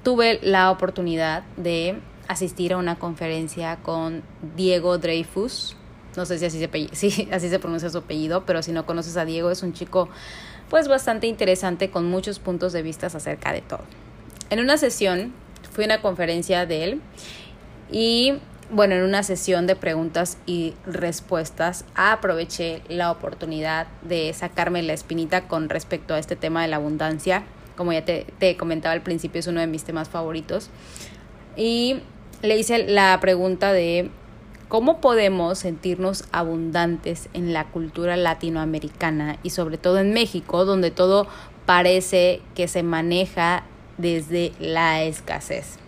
tuve 0.02 0.38
la 0.42 0.70
oportunidad 0.70 1.42
de 1.56 1.98
asistir 2.28 2.72
a 2.72 2.76
una 2.76 2.96
conferencia 2.96 3.76
con 3.82 4.22
Diego 4.56 4.98
Dreyfus. 4.98 5.76
No 6.16 6.26
sé 6.26 6.38
si 6.38 6.46
así 6.46 6.58
se, 6.58 6.88
si 6.94 7.28
así 7.32 7.48
se 7.48 7.58
pronuncia 7.58 7.90
su 7.90 7.98
apellido, 7.98 8.44
pero 8.46 8.62
si 8.62 8.72
no 8.72 8.86
conoces 8.86 9.16
a 9.16 9.24
Diego, 9.24 9.50
es 9.50 9.62
un 9.62 9.72
chico 9.72 10.08
pues 10.68 10.88
bastante 10.88 11.26
interesante 11.26 11.90
con 11.90 12.06
muchos 12.06 12.38
puntos 12.38 12.72
de 12.72 12.82
vista 12.82 13.06
acerca 13.06 13.52
de 13.52 13.60
todo. 13.60 13.84
En 14.50 14.60
una 14.60 14.76
sesión, 14.76 15.32
fui 15.72 15.84
a 15.84 15.86
una 15.86 16.02
conferencia 16.02 16.66
de 16.66 16.84
él 16.84 17.00
y 17.90 18.34
bueno, 18.70 18.96
en 18.96 19.02
una 19.02 19.22
sesión 19.22 19.68
de 19.68 19.76
preguntas 19.76 20.38
y 20.44 20.74
respuestas 20.86 21.84
aproveché 21.94 22.82
la 22.88 23.12
oportunidad 23.12 23.86
de 24.02 24.32
sacarme 24.32 24.82
la 24.82 24.92
espinita 24.92 25.46
con 25.46 25.68
respecto 25.68 26.14
a 26.14 26.18
este 26.18 26.34
tema 26.34 26.62
de 26.62 26.68
la 26.68 26.76
abundancia. 26.76 27.44
Como 27.76 27.92
ya 27.92 28.04
te, 28.04 28.26
te 28.38 28.56
comentaba 28.56 28.92
al 28.92 29.02
principio, 29.02 29.38
es 29.38 29.46
uno 29.46 29.60
de 29.60 29.68
mis 29.68 29.84
temas 29.84 30.08
favoritos. 30.08 30.70
Y 31.56 32.00
le 32.42 32.58
hice 32.58 32.86
la 32.86 33.18
pregunta 33.20 33.72
de 33.72 34.10
¿Cómo 34.68 35.00
podemos 35.00 35.60
sentirnos 35.60 36.24
abundantes 36.32 37.28
en 37.34 37.52
la 37.52 37.66
cultura 37.66 38.16
latinoamericana 38.16 39.38
y 39.44 39.50
sobre 39.50 39.78
todo 39.78 40.00
en 40.00 40.12
México, 40.12 40.64
donde 40.64 40.90
todo 40.90 41.28
parece 41.66 42.42
que 42.56 42.66
se 42.66 42.82
maneja 42.82 43.62
desde 43.96 44.52
la 44.58 45.04
escasez? 45.04 45.78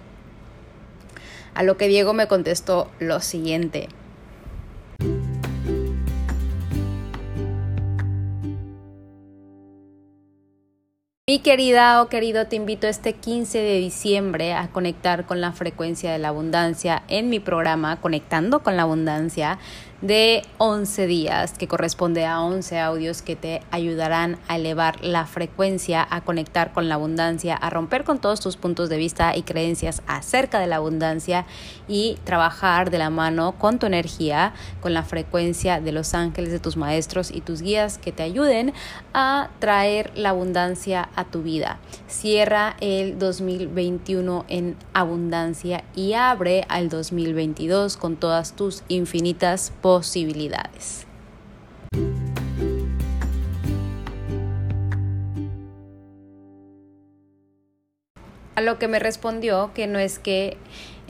A 1.54 1.64
lo 1.64 1.76
que 1.76 1.88
Diego 1.88 2.12
me 2.12 2.28
contestó 2.28 2.88
lo 3.00 3.18
siguiente. 3.18 3.88
Mi 11.28 11.40
querida 11.40 12.00
o 12.00 12.08
querido, 12.08 12.46
te 12.46 12.56
invito 12.56 12.86
este 12.86 13.12
15 13.12 13.58
de 13.58 13.76
diciembre 13.80 14.54
a 14.54 14.68
conectar 14.68 15.26
con 15.26 15.42
la 15.42 15.52
frecuencia 15.52 16.10
de 16.10 16.18
la 16.18 16.28
abundancia 16.28 17.02
en 17.06 17.28
mi 17.28 17.38
programa 17.38 18.00
Conectando 18.00 18.60
con 18.60 18.78
la 18.78 18.84
Abundancia 18.84 19.58
de 20.00 20.44
11 20.58 21.08
días, 21.08 21.54
que 21.54 21.66
corresponde 21.66 22.24
a 22.24 22.40
11 22.40 22.78
audios 22.78 23.20
que 23.20 23.34
te 23.34 23.62
ayudarán 23.72 24.38
a 24.46 24.56
elevar 24.56 25.04
la 25.04 25.26
frecuencia, 25.26 26.06
a 26.08 26.20
conectar 26.20 26.72
con 26.72 26.88
la 26.88 26.94
abundancia, 26.94 27.56
a 27.56 27.68
romper 27.68 28.04
con 28.04 28.20
todos 28.20 28.38
tus 28.38 28.56
puntos 28.56 28.88
de 28.88 28.96
vista 28.96 29.36
y 29.36 29.42
creencias 29.42 30.02
acerca 30.06 30.60
de 30.60 30.68
la 30.68 30.76
abundancia 30.76 31.46
y 31.88 32.16
trabajar 32.22 32.90
de 32.90 32.98
la 32.98 33.10
mano 33.10 33.56
con 33.58 33.80
tu 33.80 33.86
energía, 33.86 34.54
con 34.80 34.94
la 34.94 35.02
frecuencia 35.02 35.80
de 35.80 35.90
los 35.90 36.14
ángeles 36.14 36.52
de 36.52 36.60
tus 36.60 36.76
maestros 36.76 37.32
y 37.32 37.40
tus 37.40 37.60
guías 37.60 37.98
que 37.98 38.12
te 38.12 38.22
ayuden 38.22 38.72
a 39.14 39.50
traer 39.58 40.12
la 40.14 40.30
abundancia 40.30 41.08
a 41.16 41.24
tu 41.24 41.42
vida. 41.42 41.78
Cierra 42.06 42.76
el 42.80 43.18
2021 43.18 44.44
en 44.48 44.76
abundancia 44.92 45.82
y 45.96 46.12
abre 46.12 46.64
al 46.68 46.88
2022 46.88 47.96
con 47.96 48.16
todas 48.16 48.54
tus 48.54 48.84
infinitas 48.86 49.72
posibilidades. 49.80 49.87
A 58.54 58.60
lo 58.60 58.78
que 58.78 58.88
me 58.88 58.98
respondió 58.98 59.70
que 59.72 59.86
no 59.86 60.00
es 60.00 60.18
que 60.18 60.56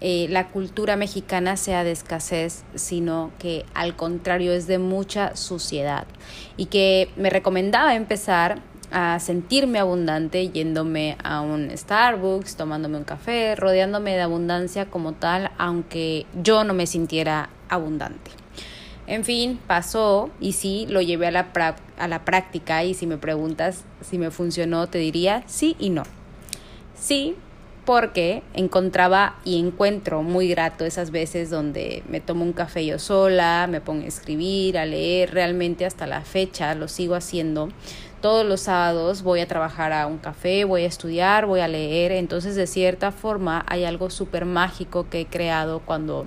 eh, 0.00 0.26
la 0.28 0.48
cultura 0.48 0.96
mexicana 0.96 1.56
sea 1.56 1.82
de 1.82 1.92
escasez, 1.92 2.64
sino 2.74 3.32
que 3.38 3.64
al 3.74 3.96
contrario 3.96 4.52
es 4.52 4.66
de 4.66 4.78
mucha 4.78 5.34
suciedad 5.34 6.06
y 6.56 6.66
que 6.66 7.10
me 7.16 7.30
recomendaba 7.30 7.94
empezar 7.94 8.60
a 8.90 9.18
sentirme 9.18 9.78
abundante 9.78 10.48
yéndome 10.50 11.16
a 11.24 11.40
un 11.40 11.70
Starbucks, 11.76 12.56
tomándome 12.56 12.98
un 12.98 13.04
café, 13.04 13.54
rodeándome 13.56 14.14
de 14.14 14.22
abundancia 14.22 14.86
como 14.86 15.14
tal, 15.14 15.50
aunque 15.58 16.26
yo 16.42 16.64
no 16.64 16.74
me 16.74 16.86
sintiera 16.86 17.50
abundante. 17.68 18.37
En 19.08 19.24
fin, 19.24 19.58
pasó 19.66 20.28
y 20.38 20.52
sí, 20.52 20.86
lo 20.90 21.00
llevé 21.00 21.28
a 21.28 21.30
la, 21.30 21.76
a 21.96 22.08
la 22.08 22.24
práctica 22.26 22.84
y 22.84 22.92
si 22.92 23.06
me 23.06 23.16
preguntas 23.16 23.84
si 24.02 24.18
me 24.18 24.30
funcionó, 24.30 24.86
te 24.86 24.98
diría 24.98 25.42
sí 25.46 25.76
y 25.78 25.88
no. 25.88 26.02
Sí, 26.94 27.34
porque 27.86 28.42
encontraba 28.52 29.36
y 29.46 29.58
encuentro 29.58 30.22
muy 30.22 30.46
grato 30.46 30.84
esas 30.84 31.10
veces 31.10 31.48
donde 31.48 32.02
me 32.06 32.20
tomo 32.20 32.44
un 32.44 32.52
café 32.52 32.84
yo 32.84 32.98
sola, 32.98 33.66
me 33.66 33.80
pongo 33.80 34.04
a 34.04 34.08
escribir, 34.08 34.76
a 34.76 34.84
leer, 34.84 35.32
realmente 35.32 35.86
hasta 35.86 36.06
la 36.06 36.20
fecha 36.20 36.74
lo 36.74 36.86
sigo 36.86 37.14
haciendo. 37.14 37.70
Todos 38.20 38.44
los 38.44 38.60
sábados 38.60 39.22
voy 39.22 39.40
a 39.40 39.48
trabajar 39.48 39.94
a 39.94 40.06
un 40.06 40.18
café, 40.18 40.64
voy 40.64 40.82
a 40.82 40.86
estudiar, 40.86 41.46
voy 41.46 41.60
a 41.60 41.68
leer, 41.68 42.12
entonces 42.12 42.56
de 42.56 42.66
cierta 42.66 43.10
forma 43.10 43.64
hay 43.66 43.84
algo 43.84 44.10
súper 44.10 44.44
mágico 44.44 45.08
que 45.08 45.22
he 45.22 45.26
creado 45.26 45.80
cuando 45.80 46.26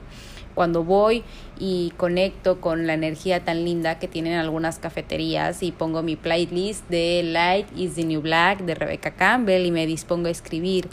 cuando 0.54 0.84
voy 0.84 1.24
y 1.60 1.94
conecto 1.98 2.62
con 2.62 2.88
la 2.88 2.94
energía 2.94 3.44
tan 3.44 3.64
linda 3.66 4.00
que 4.00 4.08
tienen 4.08 4.34
algunas 4.34 4.80
cafeterías 4.80 5.64
y 5.64 5.72
pongo 5.72 6.04
mi 6.04 6.16
playlist 6.16 6.88
de 6.90 7.24
Light 7.24 7.68
is 7.76 7.96
the 7.96 8.04
New 8.04 8.22
Black 8.22 8.62
de 8.62 8.76
Rebecca 8.76 9.12
Campbell 9.12 9.66
y 9.66 9.72
me 9.72 9.86
dispongo 9.86 10.28
a 10.28 10.32
escribir. 10.32 10.90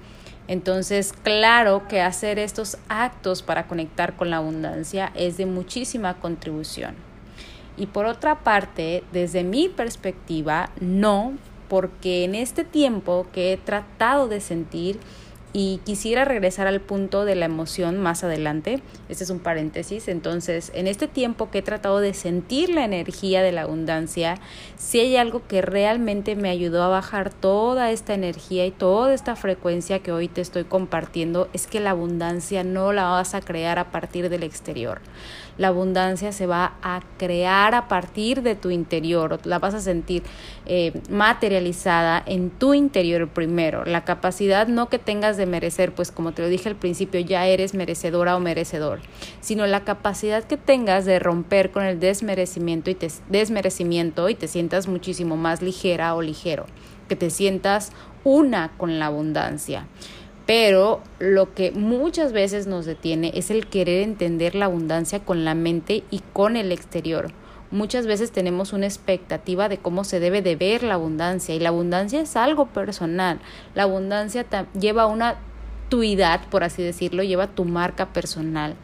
Entonces, 0.49 1.13
claro 1.13 1.87
que 1.89 2.01
hacer 2.01 2.39
estos 2.39 2.79
actos 2.89 3.43
para 3.43 3.67
conectar 3.67 4.17
con 4.17 4.31
la 4.31 4.39
abundancia 4.39 5.13
es 5.15 5.37
de 5.37 5.45
muchísima 5.45 6.15
contribución. 6.15 6.95
Y 7.77 7.87
por 7.87 8.07
otra 8.07 8.41
parte, 8.41 9.05
desde 9.13 9.45
mi 9.45 9.69
perspectiva, 9.69 10.71
no, 10.81 11.35
porque 11.69 12.25
en 12.25 12.35
este 12.35 12.65
tiempo 12.65 13.27
que 13.33 13.53
he 13.53 13.57
tratado 13.57 14.27
de 14.27 14.41
sentir 14.41 14.99
y 15.53 15.81
quisiera 15.85 16.25
regresar 16.25 16.67
al 16.67 16.81
punto 16.81 17.25
de 17.25 17.35
la 17.35 17.47
emoción 17.47 17.99
más 17.99 18.23
adelante. 18.23 18.81
Este 19.09 19.25
es 19.25 19.31
un 19.31 19.41
paréntesis. 19.41 20.09
Entonces, 20.09 20.71
en 20.75 20.87
este 20.87 21.09
tiempo 21.09 21.51
que 21.51 21.59
he 21.59 21.63
tratado 21.63 22.01
de 22.01 22.15
sentir 22.15 22.69
la 22.69 22.85
energía 22.85 23.43
de 23.43 23.53
la 23.53 23.63
abundancia, 23.63 24.37
si 24.77 25.01
hay 25.01 25.17
algo 25.17 25.47
que 25.47 25.63
realmente 25.63 26.37
me 26.37 26.51
ayudó 26.51 26.83
a 26.83 26.89
bajar 26.89 27.33
toda 27.33 27.91
esta 27.91 28.15
energía 28.15 28.67
y 28.67 28.71
toda 28.71 29.15
esta 29.15 29.37
frecuencia 29.37 30.01
que 30.01 30.13
hoy 30.13 30.29
te 30.29 30.41
estoy 30.41 30.65
compartiendo, 30.65 31.49
es 31.53 31.67
que 31.67 31.81
la 31.81 31.91
abundancia 31.91 32.63
no 32.63 32.93
la 32.93 33.05
vas 33.05 33.35
a 33.35 33.41
crear 33.41 33.79
a 33.79 33.91
partir 33.91 34.29
del 34.29 34.43
exterior. 34.43 35.01
La 35.59 35.69
abundancia 35.69 36.33
se 36.33 36.47
va 36.47 36.75
a 36.83 37.01
crear 37.19 37.75
a 37.75 37.89
partir 37.89 38.43
de 38.43 38.55
tu 38.55 38.71
interior, 38.71 39.41
la 39.45 39.59
vas 39.59 39.75
a 39.75 39.81
sentir 39.81 40.23
eh, 40.67 40.93
materializada 41.11 42.23
en 42.25 42.51
tu 42.51 42.75
interior 42.75 43.29
primero. 43.29 43.85
La 43.85 44.05
capacidad 44.05 44.69
no 44.69 44.89
que 44.89 44.99
tengas 44.99 45.37
de 45.37 45.47
merecer, 45.47 45.93
pues 45.93 46.13
como 46.13 46.33
te 46.33 46.43
lo 46.43 46.49
dije 46.49 46.69
al 46.69 46.77
principio, 46.77 47.21
ya 47.21 47.47
eres 47.47 47.75
merecedora 47.75 48.37
o 48.37 48.41
merecedor, 48.41 49.01
sino 49.41 49.67
la 49.67 49.85
capacidad 49.85 50.45
que 50.45 50.57
tengas 50.57 51.05
de 51.05 51.19
romper 51.19 51.73
con 51.73 51.85
el 51.85 51.99
desmerecimiento 51.99 52.91
y 52.91 52.95
te, 52.95 53.09
desmerecimiento 53.29 54.29
y 54.29 54.35
te 54.35 54.49
sientas 54.49 54.89
muchísimo 54.89 55.37
más 55.37 55.61
ligera 55.61 56.15
o 56.15 56.23
ligero, 56.23 56.67
que 57.09 57.17
te 57.17 57.31
sientas 57.31 57.91
una 58.25 58.71
con 58.77 58.99
la 58.99 59.07
abundancia 59.07 59.87
pero 60.49 61.03
lo 61.19 61.53
que 61.53 61.73
muchas 61.73 62.33
veces 62.33 62.67
nos 62.67 62.87
detiene 62.87 63.33
es 63.35 63.51
el 63.51 63.67
querer 63.67 64.03
entender 64.03 64.55
la 64.55 64.65
abundancia 64.65 65.21
con 65.21 65.45
la 65.45 65.55
mente 65.55 66.05
y 66.11 66.23
con 66.33 66.57
el 66.57 66.73
exterior. 66.73 67.33
Muchas 67.71 68.07
veces 68.07 68.33
tenemos 68.33 68.73
una 68.73 68.87
expectativa 68.87 69.69
de 69.69 69.77
cómo 69.77 70.05
se 70.05 70.21
debe 70.21 70.41
de 70.41 70.57
ver 70.57 70.85
la 70.85 70.95
abundancia 70.95 71.55
y 71.55 71.61
la 71.61 71.69
abundancia 71.69 72.23
es 72.23 72.35
algo 72.35 72.65
personal. 72.65 73.41
La 73.75 73.83
abundancia 73.83 74.47
lleva 74.73 75.05
una 75.05 75.37
tuidad, 75.91 76.41
por 76.49 76.65
así 76.65 76.83
decirlo, 76.83 77.23
lleva 77.23 77.49
tu 77.49 77.67
marca 77.67 78.07
personal. 78.07 78.75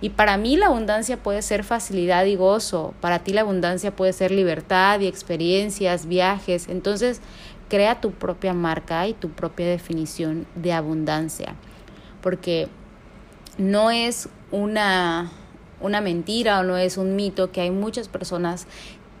Y 0.00 0.08
para 0.08 0.38
mí 0.38 0.56
la 0.56 0.68
abundancia 0.68 1.18
puede 1.18 1.42
ser 1.42 1.64
facilidad 1.64 2.24
y 2.24 2.34
gozo, 2.34 2.94
para 3.02 3.18
ti 3.18 3.34
la 3.34 3.42
abundancia 3.42 3.94
puede 3.94 4.14
ser 4.14 4.30
libertad 4.30 5.00
y 5.00 5.06
experiencias, 5.06 6.06
viajes. 6.06 6.70
Entonces, 6.70 7.20
crea 7.70 8.00
tu 8.00 8.10
propia 8.10 8.52
marca 8.52 9.06
y 9.06 9.14
tu 9.14 9.30
propia 9.30 9.66
definición 9.66 10.46
de 10.56 10.74
abundancia, 10.74 11.54
porque 12.20 12.68
no 13.56 13.90
es 13.90 14.28
una, 14.50 15.30
una 15.80 16.02
mentira 16.02 16.60
o 16.60 16.64
no 16.64 16.76
es 16.76 16.98
un 16.98 17.16
mito 17.16 17.52
que 17.52 17.62
hay 17.62 17.70
muchas 17.70 18.08
personas 18.08 18.66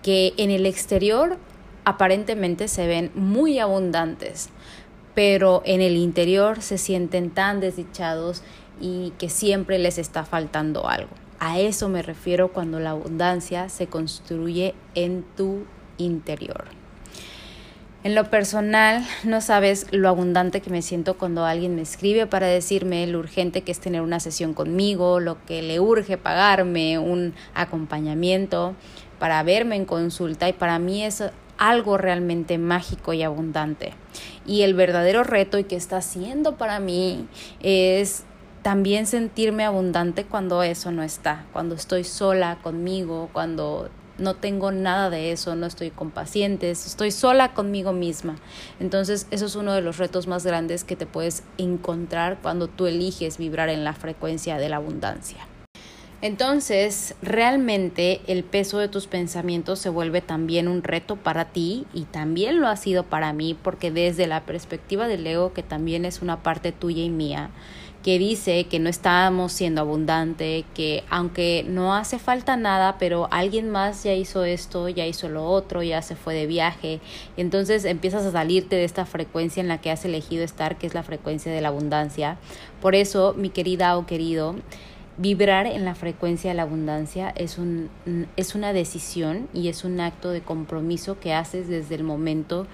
que 0.02 0.34
en 0.36 0.50
el 0.50 0.66
exterior 0.66 1.38
aparentemente 1.84 2.68
se 2.68 2.86
ven 2.86 3.10
muy 3.14 3.58
abundantes, 3.58 4.50
pero 5.14 5.62
en 5.64 5.80
el 5.80 5.96
interior 5.96 6.60
se 6.60 6.76
sienten 6.76 7.30
tan 7.30 7.60
desdichados 7.60 8.42
y 8.80 9.12
que 9.18 9.28
siempre 9.28 9.78
les 9.78 9.96
está 9.96 10.24
faltando 10.24 10.88
algo. 10.88 11.10
A 11.38 11.58
eso 11.58 11.88
me 11.88 12.02
refiero 12.02 12.52
cuando 12.52 12.80
la 12.80 12.90
abundancia 12.90 13.68
se 13.68 13.86
construye 13.86 14.74
en 14.94 15.24
tu 15.36 15.64
interior. 15.98 16.79
En 18.02 18.14
lo 18.14 18.30
personal, 18.30 19.04
no 19.24 19.42
sabes 19.42 19.86
lo 19.90 20.08
abundante 20.08 20.62
que 20.62 20.70
me 20.70 20.80
siento 20.80 21.18
cuando 21.18 21.44
alguien 21.44 21.74
me 21.74 21.82
escribe 21.82 22.26
para 22.26 22.46
decirme 22.46 23.06
lo 23.06 23.18
urgente 23.18 23.60
que 23.60 23.72
es 23.72 23.78
tener 23.78 24.00
una 24.00 24.20
sesión 24.20 24.54
conmigo, 24.54 25.20
lo 25.20 25.44
que 25.44 25.60
le 25.60 25.80
urge 25.80 26.16
pagarme, 26.16 26.98
un 26.98 27.34
acompañamiento 27.52 28.74
para 29.18 29.42
verme 29.42 29.76
en 29.76 29.84
consulta 29.84 30.48
y 30.48 30.54
para 30.54 30.78
mí 30.78 31.04
es 31.04 31.22
algo 31.58 31.98
realmente 31.98 32.56
mágico 32.56 33.12
y 33.12 33.22
abundante. 33.22 33.92
Y 34.46 34.62
el 34.62 34.72
verdadero 34.72 35.22
reto 35.22 35.58
y 35.58 35.64
que 35.64 35.76
está 35.76 35.98
haciendo 35.98 36.56
para 36.56 36.80
mí 36.80 37.28
es 37.62 38.24
también 38.62 39.06
sentirme 39.06 39.64
abundante 39.64 40.24
cuando 40.24 40.62
eso 40.62 40.90
no 40.90 41.02
está, 41.02 41.44
cuando 41.52 41.74
estoy 41.74 42.04
sola 42.04 42.58
conmigo, 42.62 43.28
cuando 43.34 43.90
no 44.20 44.34
tengo 44.34 44.70
nada 44.70 45.10
de 45.10 45.32
eso, 45.32 45.56
no 45.56 45.66
estoy 45.66 45.90
con 45.90 46.10
pacientes, 46.10 46.86
estoy 46.86 47.10
sola 47.10 47.54
conmigo 47.54 47.92
misma. 47.92 48.36
Entonces, 48.78 49.26
eso 49.30 49.46
es 49.46 49.56
uno 49.56 49.72
de 49.72 49.80
los 49.80 49.98
retos 49.98 50.26
más 50.26 50.46
grandes 50.46 50.84
que 50.84 50.96
te 50.96 51.06
puedes 51.06 51.42
encontrar 51.58 52.38
cuando 52.42 52.68
tú 52.68 52.86
eliges 52.86 53.38
vibrar 53.38 53.68
en 53.68 53.82
la 53.82 53.94
frecuencia 53.94 54.58
de 54.58 54.68
la 54.68 54.76
abundancia. 54.76 55.46
Entonces, 56.22 57.14
realmente 57.22 58.20
el 58.26 58.44
peso 58.44 58.78
de 58.78 58.88
tus 58.88 59.06
pensamientos 59.06 59.78
se 59.78 59.88
vuelve 59.88 60.20
también 60.20 60.68
un 60.68 60.82
reto 60.82 61.16
para 61.16 61.46
ti 61.46 61.86
y 61.94 62.02
también 62.02 62.60
lo 62.60 62.68
ha 62.68 62.76
sido 62.76 63.04
para 63.04 63.32
mí 63.32 63.56
porque 63.60 63.90
desde 63.90 64.26
la 64.26 64.44
perspectiva 64.44 65.08
del 65.08 65.26
ego, 65.26 65.54
que 65.54 65.62
también 65.62 66.04
es 66.04 66.20
una 66.20 66.42
parte 66.42 66.72
tuya 66.72 67.02
y 67.02 67.08
mía, 67.08 67.50
que 68.02 68.18
dice 68.18 68.64
que 68.64 68.78
no 68.78 68.88
estamos 68.88 69.52
siendo 69.52 69.82
abundante, 69.82 70.64
que 70.74 71.04
aunque 71.10 71.64
no 71.68 71.94
hace 71.94 72.18
falta 72.18 72.56
nada, 72.56 72.96
pero 72.98 73.28
alguien 73.30 73.68
más 73.68 74.04
ya 74.04 74.14
hizo 74.14 74.44
esto, 74.44 74.88
ya 74.88 75.06
hizo 75.06 75.28
lo 75.28 75.44
otro, 75.44 75.82
ya 75.82 76.00
se 76.00 76.16
fue 76.16 76.34
de 76.34 76.46
viaje, 76.46 77.00
entonces 77.36 77.84
empiezas 77.84 78.24
a 78.24 78.32
salirte 78.32 78.76
de 78.76 78.84
esta 78.84 79.04
frecuencia 79.04 79.60
en 79.60 79.68
la 79.68 79.80
que 79.80 79.90
has 79.90 80.04
elegido 80.04 80.44
estar, 80.44 80.78
que 80.78 80.86
es 80.86 80.94
la 80.94 81.02
frecuencia 81.02 81.52
de 81.52 81.60
la 81.60 81.68
abundancia. 81.68 82.38
Por 82.80 82.94
eso, 82.94 83.34
mi 83.36 83.50
querida 83.50 83.98
o 83.98 84.06
querido, 84.06 84.56
vibrar 85.18 85.66
en 85.66 85.84
la 85.84 85.94
frecuencia 85.94 86.50
de 86.50 86.56
la 86.56 86.62
abundancia 86.62 87.28
es, 87.36 87.58
un, 87.58 87.90
es 88.36 88.54
una 88.54 88.72
decisión 88.72 89.48
y 89.52 89.68
es 89.68 89.84
un 89.84 90.00
acto 90.00 90.30
de 90.30 90.40
compromiso 90.40 91.20
que 91.20 91.34
haces 91.34 91.68
desde 91.68 91.96
el 91.96 92.04
momento 92.04 92.66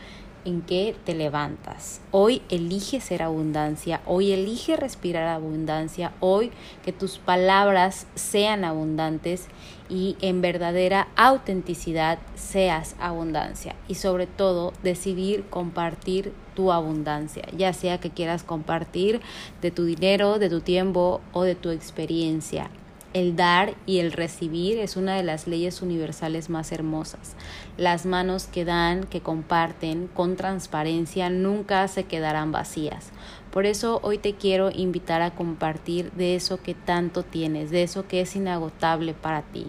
en 0.47 0.63
que 0.63 0.97
te 1.05 1.15
levantas. 1.15 2.01
Hoy 2.13 2.41
elige 2.49 3.01
ser 3.01 3.23
abundancia, 3.23 4.01
hoy 4.07 4.33
elige 4.33 4.77
respirar 4.77 5.29
abundancia, 5.29 6.13
hoy 6.21 6.53
que 6.85 6.93
tus 6.93 7.19
palabras 7.19 8.07
sean 8.15 8.65
abundantes 8.65 9.49
y 9.89 10.17
en 10.21 10.41
verdadera 10.41 11.09
autenticidad 11.17 12.19
seas 12.35 12.97
abundancia 12.99 13.75
y 13.89 13.97
sobre 13.97 14.27
todo 14.27 14.73
decidir 14.83 15.45
compartir 15.51 16.33
tu 16.55 16.73
abundancia, 16.73 17.45
ya 17.57 17.73
sea 17.73 17.99
que 17.99 18.11
quieras 18.11 18.43
compartir 18.43 19.21
de 19.61 19.71
tu 19.71 19.85
dinero, 19.85 20.39
de 20.39 20.49
tu 20.49 20.61
tiempo 20.61 21.21
o 21.33 21.43
de 21.43 21.55
tu 21.55 21.71
experiencia. 21.71 22.71
El 23.17 23.35
dar 23.35 23.77
y 23.87 24.01
el 24.01 24.13
recibir 24.13 24.77
es 24.77 24.95
una 24.95 25.17
de 25.17 25.23
las 25.23 25.47
leyes 25.47 25.81
universales 25.81 26.51
más 26.51 26.71
hermosas. 26.71 27.35
Las 27.79 28.05
manos 28.05 28.47
que 28.47 28.67
dan, 28.67 29.05
que 29.05 29.23
comparten 29.23 30.07
con 30.07 30.37
transparencia, 30.37 31.31
nunca 31.31 31.89
se 31.89 32.05
quedarán 32.05 32.53
vacías. 32.53 33.13
Por 33.51 33.65
eso 33.65 34.01
hoy 34.03 34.19
te 34.19 34.35
quiero 34.35 34.71
invitar 34.71 35.23
a 35.23 35.31
compartir 35.31 36.13
de 36.13 36.35
eso 36.35 36.63
que 36.63 36.75
tanto 36.75 37.23
tienes, 37.23 37.71
de 37.71 37.85
eso 37.85 38.07
que 38.07 38.21
es 38.21 38.37
inagotable 38.37 39.15
para 39.15 39.41
ti. 39.41 39.67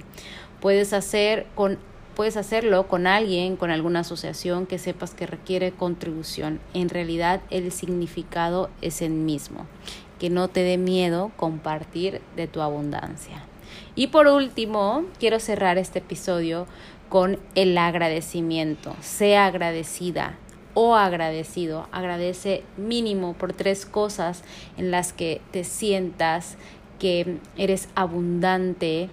Puedes 0.59 0.91
hacer 0.91 1.47
con 1.55 1.77
puedes 2.15 2.35
hacerlo 2.35 2.87
con 2.87 3.07
alguien, 3.07 3.55
con 3.55 3.69
alguna 3.69 3.99
asociación 3.99 4.65
que 4.65 4.79
sepas 4.79 5.13
que 5.13 5.27
requiere 5.27 5.71
contribución. 5.71 6.59
En 6.73 6.89
realidad 6.89 7.41
el 7.49 7.71
significado 7.71 8.71
es 8.81 9.01
el 9.01 9.11
mismo 9.11 9.67
que 10.19 10.29
no 10.29 10.47
te 10.47 10.61
dé 10.61 10.77
miedo 10.77 11.31
compartir 11.37 12.21
de 12.35 12.47
tu 12.47 12.61
abundancia. 12.61 13.43
Y 13.95 14.07
por 14.07 14.27
último, 14.27 15.05
quiero 15.19 15.39
cerrar 15.39 15.77
este 15.77 15.99
episodio 15.99 16.67
con 17.09 17.39
el 17.55 17.77
agradecimiento. 17.77 18.95
Sea 19.01 19.45
agradecida 19.45 20.37
o 20.73 20.95
agradecido. 20.95 21.87
Agradece 21.91 22.63
mínimo 22.77 23.33
por 23.33 23.53
tres 23.53 23.85
cosas 23.85 24.43
en 24.77 24.91
las 24.91 25.13
que 25.13 25.41
te 25.51 25.63
sientas 25.63 26.57
que 26.99 27.37
eres 27.57 27.89
abundante. 27.95 29.09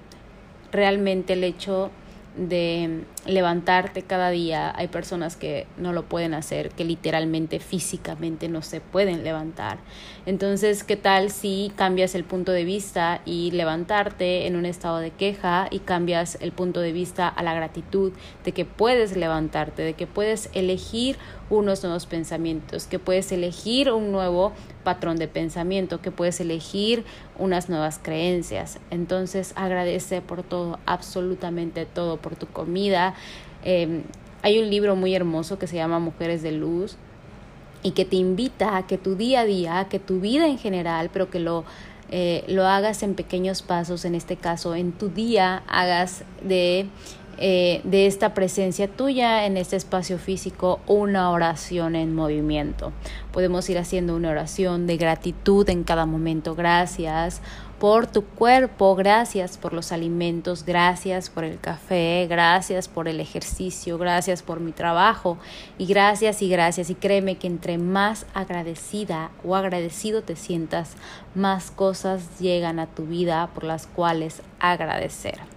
Realmente 0.72 1.34
el 1.34 1.44
hecho 1.44 1.90
de 2.36 3.04
levantarte 3.26 4.02
cada 4.02 4.30
día. 4.30 4.72
Hay 4.76 4.88
personas 4.88 5.36
que 5.36 5.66
no 5.76 5.92
lo 5.92 6.04
pueden 6.04 6.34
hacer, 6.34 6.70
que 6.70 6.84
literalmente 6.84 7.60
físicamente 7.60 8.48
no 8.48 8.62
se 8.62 8.80
pueden 8.80 9.24
levantar. 9.24 9.78
Entonces, 10.26 10.84
¿qué 10.84 10.96
tal 10.96 11.30
si 11.30 11.72
cambias 11.76 12.14
el 12.14 12.24
punto 12.24 12.52
de 12.52 12.64
vista 12.64 13.20
y 13.24 13.50
levantarte 13.52 14.46
en 14.46 14.56
un 14.56 14.66
estado 14.66 14.98
de 14.98 15.10
queja 15.10 15.68
y 15.70 15.80
cambias 15.80 16.38
el 16.40 16.52
punto 16.52 16.80
de 16.80 16.92
vista 16.92 17.28
a 17.28 17.42
la 17.42 17.54
gratitud 17.54 18.12
de 18.44 18.52
que 18.52 18.64
puedes 18.64 19.16
levantarte, 19.16 19.82
de 19.82 19.94
que 19.94 20.06
puedes 20.06 20.50
elegir 20.54 21.16
unos 21.50 21.82
nuevos 21.82 22.06
pensamientos, 22.06 22.86
que 22.86 22.98
puedes 22.98 23.30
elegir 23.32 23.92
un 23.92 24.12
nuevo 24.12 24.52
patrón 24.82 25.16
de 25.16 25.28
pensamiento, 25.28 26.00
que 26.00 26.10
puedes 26.10 26.40
elegir 26.40 27.04
unas 27.38 27.68
nuevas 27.68 27.98
creencias. 28.02 28.78
Entonces 28.90 29.52
agradece 29.56 30.20
por 30.20 30.42
todo, 30.42 30.78
absolutamente 30.86 31.86
todo, 31.86 32.18
por 32.18 32.36
tu 32.36 32.46
comida, 32.46 33.13
Em, 33.64 34.02
hay 34.42 34.58
un 34.58 34.68
libro 34.70 34.96
muy 34.96 35.14
hermoso 35.14 35.58
que 35.58 35.66
se 35.66 35.76
llama 35.76 35.98
Mujeres 35.98 36.42
de 36.42 36.52
Luz 36.52 36.96
y 37.82 37.92
que 37.92 38.04
te 38.04 38.16
invita 38.16 38.76
a 38.76 38.86
que 38.86 38.98
tu 38.98 39.14
día 39.14 39.40
a 39.40 39.44
día, 39.44 39.86
que 39.90 39.98
tu 39.98 40.20
vida 40.20 40.46
en 40.46 40.58
general, 40.58 41.10
pero 41.12 41.30
que 41.30 41.38
lo, 41.38 41.64
eh, 42.10 42.44
lo 42.48 42.66
hagas 42.66 43.02
en 43.02 43.14
pequeños 43.14 43.62
pasos, 43.62 44.04
en 44.04 44.14
este 44.14 44.36
caso 44.36 44.74
en 44.74 44.92
tu 44.92 45.08
día, 45.08 45.62
hagas 45.66 46.24
de 46.42 46.86
eh, 47.38 47.80
de 47.84 48.06
esta 48.06 48.34
presencia 48.34 48.88
tuya 48.88 49.46
en 49.46 49.56
este 49.56 49.76
espacio 49.76 50.18
físico 50.18 50.80
una 50.86 51.30
oración 51.30 51.96
en 51.96 52.14
movimiento. 52.14 52.92
Podemos 53.32 53.68
ir 53.70 53.78
haciendo 53.78 54.16
una 54.16 54.30
oración 54.30 54.86
de 54.86 54.96
gratitud 54.96 55.68
en 55.68 55.84
cada 55.84 56.06
momento. 56.06 56.54
Gracias 56.54 57.40
por 57.78 58.06
tu 58.06 58.24
cuerpo, 58.24 58.94
gracias 58.94 59.58
por 59.58 59.72
los 59.72 59.92
alimentos, 59.92 60.64
gracias 60.64 61.28
por 61.28 61.44
el 61.44 61.58
café, 61.60 62.26
gracias 62.28 62.88
por 62.88 63.08
el 63.08 63.20
ejercicio, 63.20 63.98
gracias 63.98 64.42
por 64.42 64.60
mi 64.60 64.72
trabajo 64.72 65.38
y 65.76 65.86
gracias 65.86 66.40
y 66.42 66.48
gracias. 66.48 66.90
Y 66.90 66.94
créeme 66.94 67.36
que 67.36 67.46
entre 67.46 67.78
más 67.78 68.26
agradecida 68.32 69.30
o 69.44 69.56
agradecido 69.56 70.22
te 70.22 70.36
sientas, 70.36 70.92
más 71.34 71.70
cosas 71.70 72.38
llegan 72.38 72.78
a 72.78 72.86
tu 72.86 73.04
vida 73.04 73.50
por 73.54 73.64
las 73.64 73.86
cuales 73.86 74.40
agradecer 74.60 75.53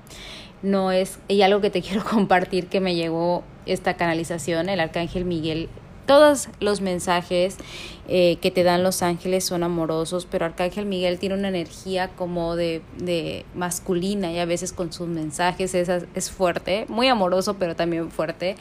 no 0.62 0.92
es, 0.92 1.20
y 1.28 1.42
algo 1.42 1.62
que 1.62 1.70
te 1.70 1.82
quiero 1.84 2.04
compartir 2.04 2.68
que 2.68 2.80
me 2.80 2.96
llegó 2.96 3.44
esta 3.66 3.96
canalización, 3.96 4.70
el 4.70 4.80
arcángel 4.80 5.26
Miguel 5.26 5.70
todos 6.08 6.48
los 6.60 6.82
mensajes 6.82 7.58
eh, 8.08 8.38
que 8.42 8.50
te 8.50 8.64
dan 8.64 8.82
los 8.82 9.04
ángeles 9.04 9.46
son 9.46 9.62
amorosos, 9.62 10.26
pero 10.26 10.46
Arcángel 10.46 10.88
Miguel 10.88 11.20
tiene 11.20 11.36
una 11.36 11.50
energía 11.50 12.08
como 12.16 12.56
de, 12.56 12.82
de 12.98 13.46
masculina 13.54 14.32
y 14.32 14.40
a 14.40 14.46
veces 14.46 14.74
con 14.74 14.92
sus 14.92 15.08
mensajes 15.08 15.76
es, 15.76 15.90
es 16.16 16.32
fuerte, 16.32 16.86
muy 16.88 17.10
amoroso, 17.10 17.58
pero 17.60 17.76
también 17.76 18.10
fuerte. 18.10 18.56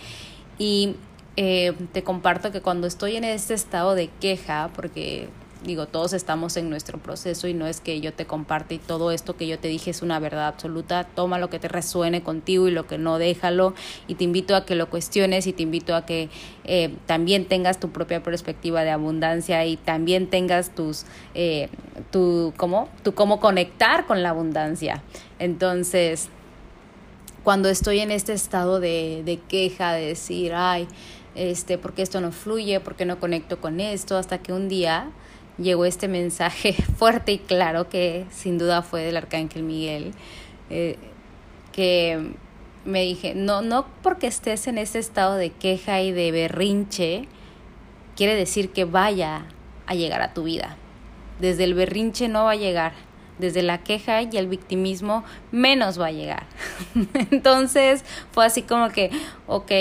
Y 0.58 0.96
eh, 1.36 1.72
te 1.92 2.02
comparto 2.02 2.50
que 2.50 2.60
cuando 2.60 2.86
estoy 2.86 3.16
en 3.16 3.24
este 3.24 3.54
estado 3.54 3.94
de 3.94 4.08
queja, 4.20 4.70
porque 4.74 5.28
digo, 5.66 5.86
todos 5.86 6.12
estamos 6.12 6.56
en 6.56 6.70
nuestro 6.70 6.98
proceso 6.98 7.48
y 7.48 7.54
no 7.54 7.66
es 7.66 7.80
que 7.80 8.00
yo 8.00 8.12
te 8.12 8.24
comparte 8.24 8.76
y 8.76 8.78
todo 8.78 9.10
esto 9.10 9.36
que 9.36 9.46
yo 9.46 9.58
te 9.58 9.68
dije 9.68 9.90
es 9.90 10.00
una 10.00 10.18
verdad 10.18 10.46
absoluta, 10.46 11.04
toma 11.04 11.38
lo 11.38 11.50
que 11.50 11.58
te 11.58 11.68
resuene 11.68 12.22
contigo 12.22 12.68
y 12.68 12.70
lo 12.70 12.86
que 12.86 12.98
no, 12.98 13.18
déjalo 13.18 13.74
y 14.06 14.14
te 14.14 14.24
invito 14.24 14.54
a 14.54 14.64
que 14.64 14.74
lo 14.74 14.88
cuestiones 14.88 15.46
y 15.46 15.52
te 15.52 15.62
invito 15.62 15.94
a 15.94 16.06
que 16.06 16.30
eh, 16.64 16.94
también 17.06 17.46
tengas 17.46 17.80
tu 17.80 17.90
propia 17.90 18.22
perspectiva 18.22 18.84
de 18.84 18.90
abundancia 18.90 19.64
y 19.66 19.76
también 19.76 20.28
tengas 20.28 20.74
tus, 20.74 21.04
eh, 21.34 21.68
tu, 22.10 22.54
¿cómo? 22.56 22.88
Tu 23.02 23.14
cómo 23.14 23.40
conectar 23.40 24.06
con 24.06 24.22
la 24.22 24.30
abundancia. 24.30 25.02
Entonces, 25.38 26.28
cuando 27.42 27.68
estoy 27.68 28.00
en 28.00 28.10
este 28.10 28.32
estado 28.32 28.80
de, 28.80 29.22
de 29.24 29.38
queja, 29.38 29.92
de 29.92 30.06
decir, 30.06 30.52
ay, 30.54 30.88
este, 31.34 31.76
porque 31.78 32.02
esto 32.02 32.20
no 32.20 32.32
fluye, 32.32 32.80
porque 32.80 33.04
no 33.04 33.20
conecto 33.20 33.60
con 33.60 33.80
esto, 33.80 34.16
hasta 34.16 34.38
que 34.38 34.52
un 34.52 34.68
día 34.68 35.10
llegó 35.58 35.84
este 35.84 36.08
mensaje 36.08 36.72
fuerte 36.98 37.32
y 37.32 37.38
claro 37.38 37.88
que 37.88 38.26
sin 38.30 38.58
duda 38.58 38.82
fue 38.82 39.02
del 39.02 39.16
arcángel 39.16 39.62
Miguel, 39.62 40.12
eh, 40.70 40.96
que 41.72 42.32
me 42.84 43.02
dije, 43.02 43.34
no, 43.34 43.62
no 43.62 43.86
porque 44.02 44.26
estés 44.26 44.66
en 44.66 44.78
ese 44.78 44.98
estado 44.98 45.34
de 45.34 45.50
queja 45.50 46.00
y 46.02 46.12
de 46.12 46.30
berrinche, 46.30 47.28
quiere 48.16 48.34
decir 48.34 48.70
que 48.70 48.84
vaya 48.84 49.46
a 49.86 49.94
llegar 49.94 50.22
a 50.22 50.32
tu 50.32 50.44
vida. 50.44 50.76
Desde 51.40 51.64
el 51.64 51.74
berrinche 51.74 52.28
no 52.28 52.44
va 52.44 52.52
a 52.52 52.56
llegar, 52.56 52.92
desde 53.38 53.62
la 53.62 53.82
queja 53.82 54.22
y 54.22 54.36
el 54.36 54.48
victimismo 54.48 55.24
menos 55.52 56.00
va 56.00 56.06
a 56.06 56.12
llegar. 56.12 56.46
Entonces 57.30 58.04
fue 58.32 58.46
así 58.46 58.62
como 58.62 58.90
que, 58.90 59.10
ok, 59.46 59.72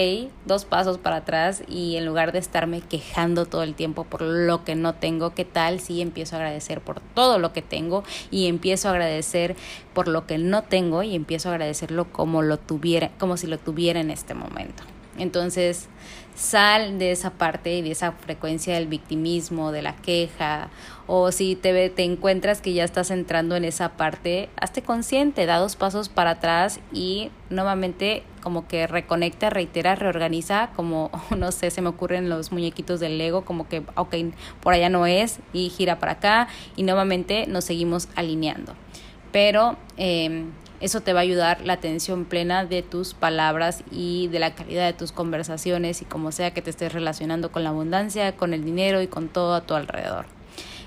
dos 0.45 0.65
pasos 0.65 0.97
para 0.97 1.17
atrás 1.17 1.63
y 1.67 1.95
en 1.95 2.05
lugar 2.05 2.31
de 2.31 2.39
estarme 2.39 2.81
quejando 2.81 3.45
todo 3.45 3.63
el 3.63 3.75
tiempo 3.75 4.03
por 4.03 4.21
lo 4.21 4.63
que 4.63 4.75
no 4.75 4.95
tengo, 4.95 5.33
¿qué 5.33 5.45
tal 5.45 5.79
si 5.79 6.01
empiezo 6.01 6.35
a 6.35 6.39
agradecer 6.39 6.81
por 6.81 6.99
todo 6.99 7.39
lo 7.39 7.53
que 7.53 7.61
tengo 7.61 8.03
y 8.31 8.47
empiezo 8.47 8.87
a 8.87 8.91
agradecer 8.91 9.55
por 9.93 10.07
lo 10.07 10.27
que 10.27 10.37
no 10.37 10.63
tengo 10.63 11.03
y 11.03 11.15
empiezo 11.15 11.49
a 11.49 11.53
agradecerlo 11.53 12.11
como 12.11 12.41
lo 12.41 12.57
tuviera, 12.57 13.11
como 13.17 13.37
si 13.37 13.47
lo 13.47 13.57
tuviera 13.57 13.99
en 13.99 14.11
este 14.11 14.33
momento? 14.33 14.83
Entonces, 15.17 15.87
sal 16.35 16.99
de 16.99 17.11
esa 17.11 17.31
parte 17.31 17.77
y 17.77 17.81
de 17.81 17.91
esa 17.91 18.11
frecuencia 18.11 18.75
del 18.75 18.87
victimismo, 18.87 19.71
de 19.71 19.81
la 19.81 19.95
queja, 19.95 20.69
o 21.07 21.31
si 21.31 21.55
te, 21.55 21.89
te 21.89 22.03
encuentras 22.03 22.61
que 22.61 22.73
ya 22.73 22.83
estás 22.83 23.09
entrando 23.09 23.55
en 23.55 23.63
esa 23.63 23.93
parte, 23.93 24.49
hazte 24.57 24.81
consciente, 24.81 25.45
da 25.45 25.57
dos 25.57 25.75
pasos 25.75 26.09
para 26.09 26.31
atrás 26.31 26.79
y 26.91 27.31
nuevamente 27.49 28.23
como 28.43 28.67
que 28.67 28.85
reconecta, 28.85 29.49
reitera, 29.49 29.95
reorganiza, 29.95 30.69
como, 30.75 31.09
no 31.35 31.51
sé, 31.51 31.71
se 31.71 31.81
me 31.81 31.89
ocurren 31.89 32.29
los 32.29 32.51
muñequitos 32.51 32.99
del 32.99 33.17
Lego, 33.17 33.45
como 33.45 33.67
que, 33.67 33.83
ok, 33.95 34.15
por 34.61 34.73
allá 34.73 34.89
no 34.89 35.05
es, 35.05 35.39
y 35.53 35.69
gira 35.69 35.99
para 35.99 36.13
acá, 36.13 36.47
y 36.75 36.83
nuevamente 36.83 37.47
nos 37.47 37.65
seguimos 37.65 38.09
alineando. 38.15 38.75
Pero... 39.31 39.77
Eh, 39.97 40.45
eso 40.81 41.01
te 41.01 41.13
va 41.13 41.19
a 41.19 41.23
ayudar 41.23 41.61
la 41.61 41.73
atención 41.73 42.25
plena 42.25 42.65
de 42.65 42.81
tus 42.81 43.13
palabras 43.13 43.83
y 43.91 44.27
de 44.27 44.39
la 44.39 44.55
calidad 44.55 44.85
de 44.85 44.93
tus 44.93 45.11
conversaciones 45.11 46.01
y 46.01 46.05
como 46.05 46.31
sea 46.31 46.51
que 46.51 46.61
te 46.61 46.69
estés 46.69 46.93
relacionando 46.93 47.51
con 47.51 47.63
la 47.63 47.69
abundancia, 47.69 48.35
con 48.35 48.53
el 48.53 48.65
dinero 48.65 49.01
y 49.01 49.07
con 49.07 49.29
todo 49.29 49.55
a 49.55 49.61
tu 49.61 49.73
alrededor. 49.73 50.25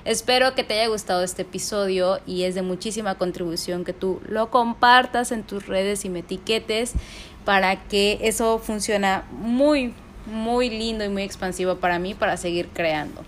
Espero 0.05 0.55
que 0.55 0.65
te 0.65 0.75
haya 0.75 0.89
gustado 0.89 1.23
este 1.23 1.43
episodio 1.43 2.21
y 2.27 2.45
es 2.45 2.55
de 2.55 2.63
muchísima 2.63 3.17
contribución 3.17 3.85
que 3.85 3.93
tú 3.93 4.21
lo 4.27 4.51
compartas 4.51 5.33
en 5.33 5.43
tus 5.43 5.67
redes 5.67 6.05
y 6.05 6.09
me 6.09 6.21
etiquetes 6.21 6.93
para 7.45 7.85
que 7.89 8.19
eso 8.23 8.59
funcione 8.59 9.23
muy, 9.33 9.95
muy 10.27 10.71
lindo 10.71 11.05
y 11.05 11.09
muy 11.09 11.23
expansivo 11.23 11.77
para 11.77 11.99
mí 11.99 12.15
para 12.15 12.37
seguir 12.37 12.69
creando. 12.69 13.23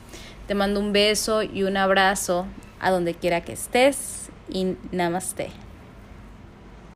Te 0.46 0.54
mando 0.54 0.80
un 0.80 0.92
beso 0.92 1.42
y 1.42 1.64
un 1.64 1.76
abrazo 1.76 2.46
a 2.80 2.90
donde 2.90 3.14
quiera 3.14 3.42
que 3.42 3.52
estés 3.52 4.30
y 4.48 4.76
namaste. 4.90 5.50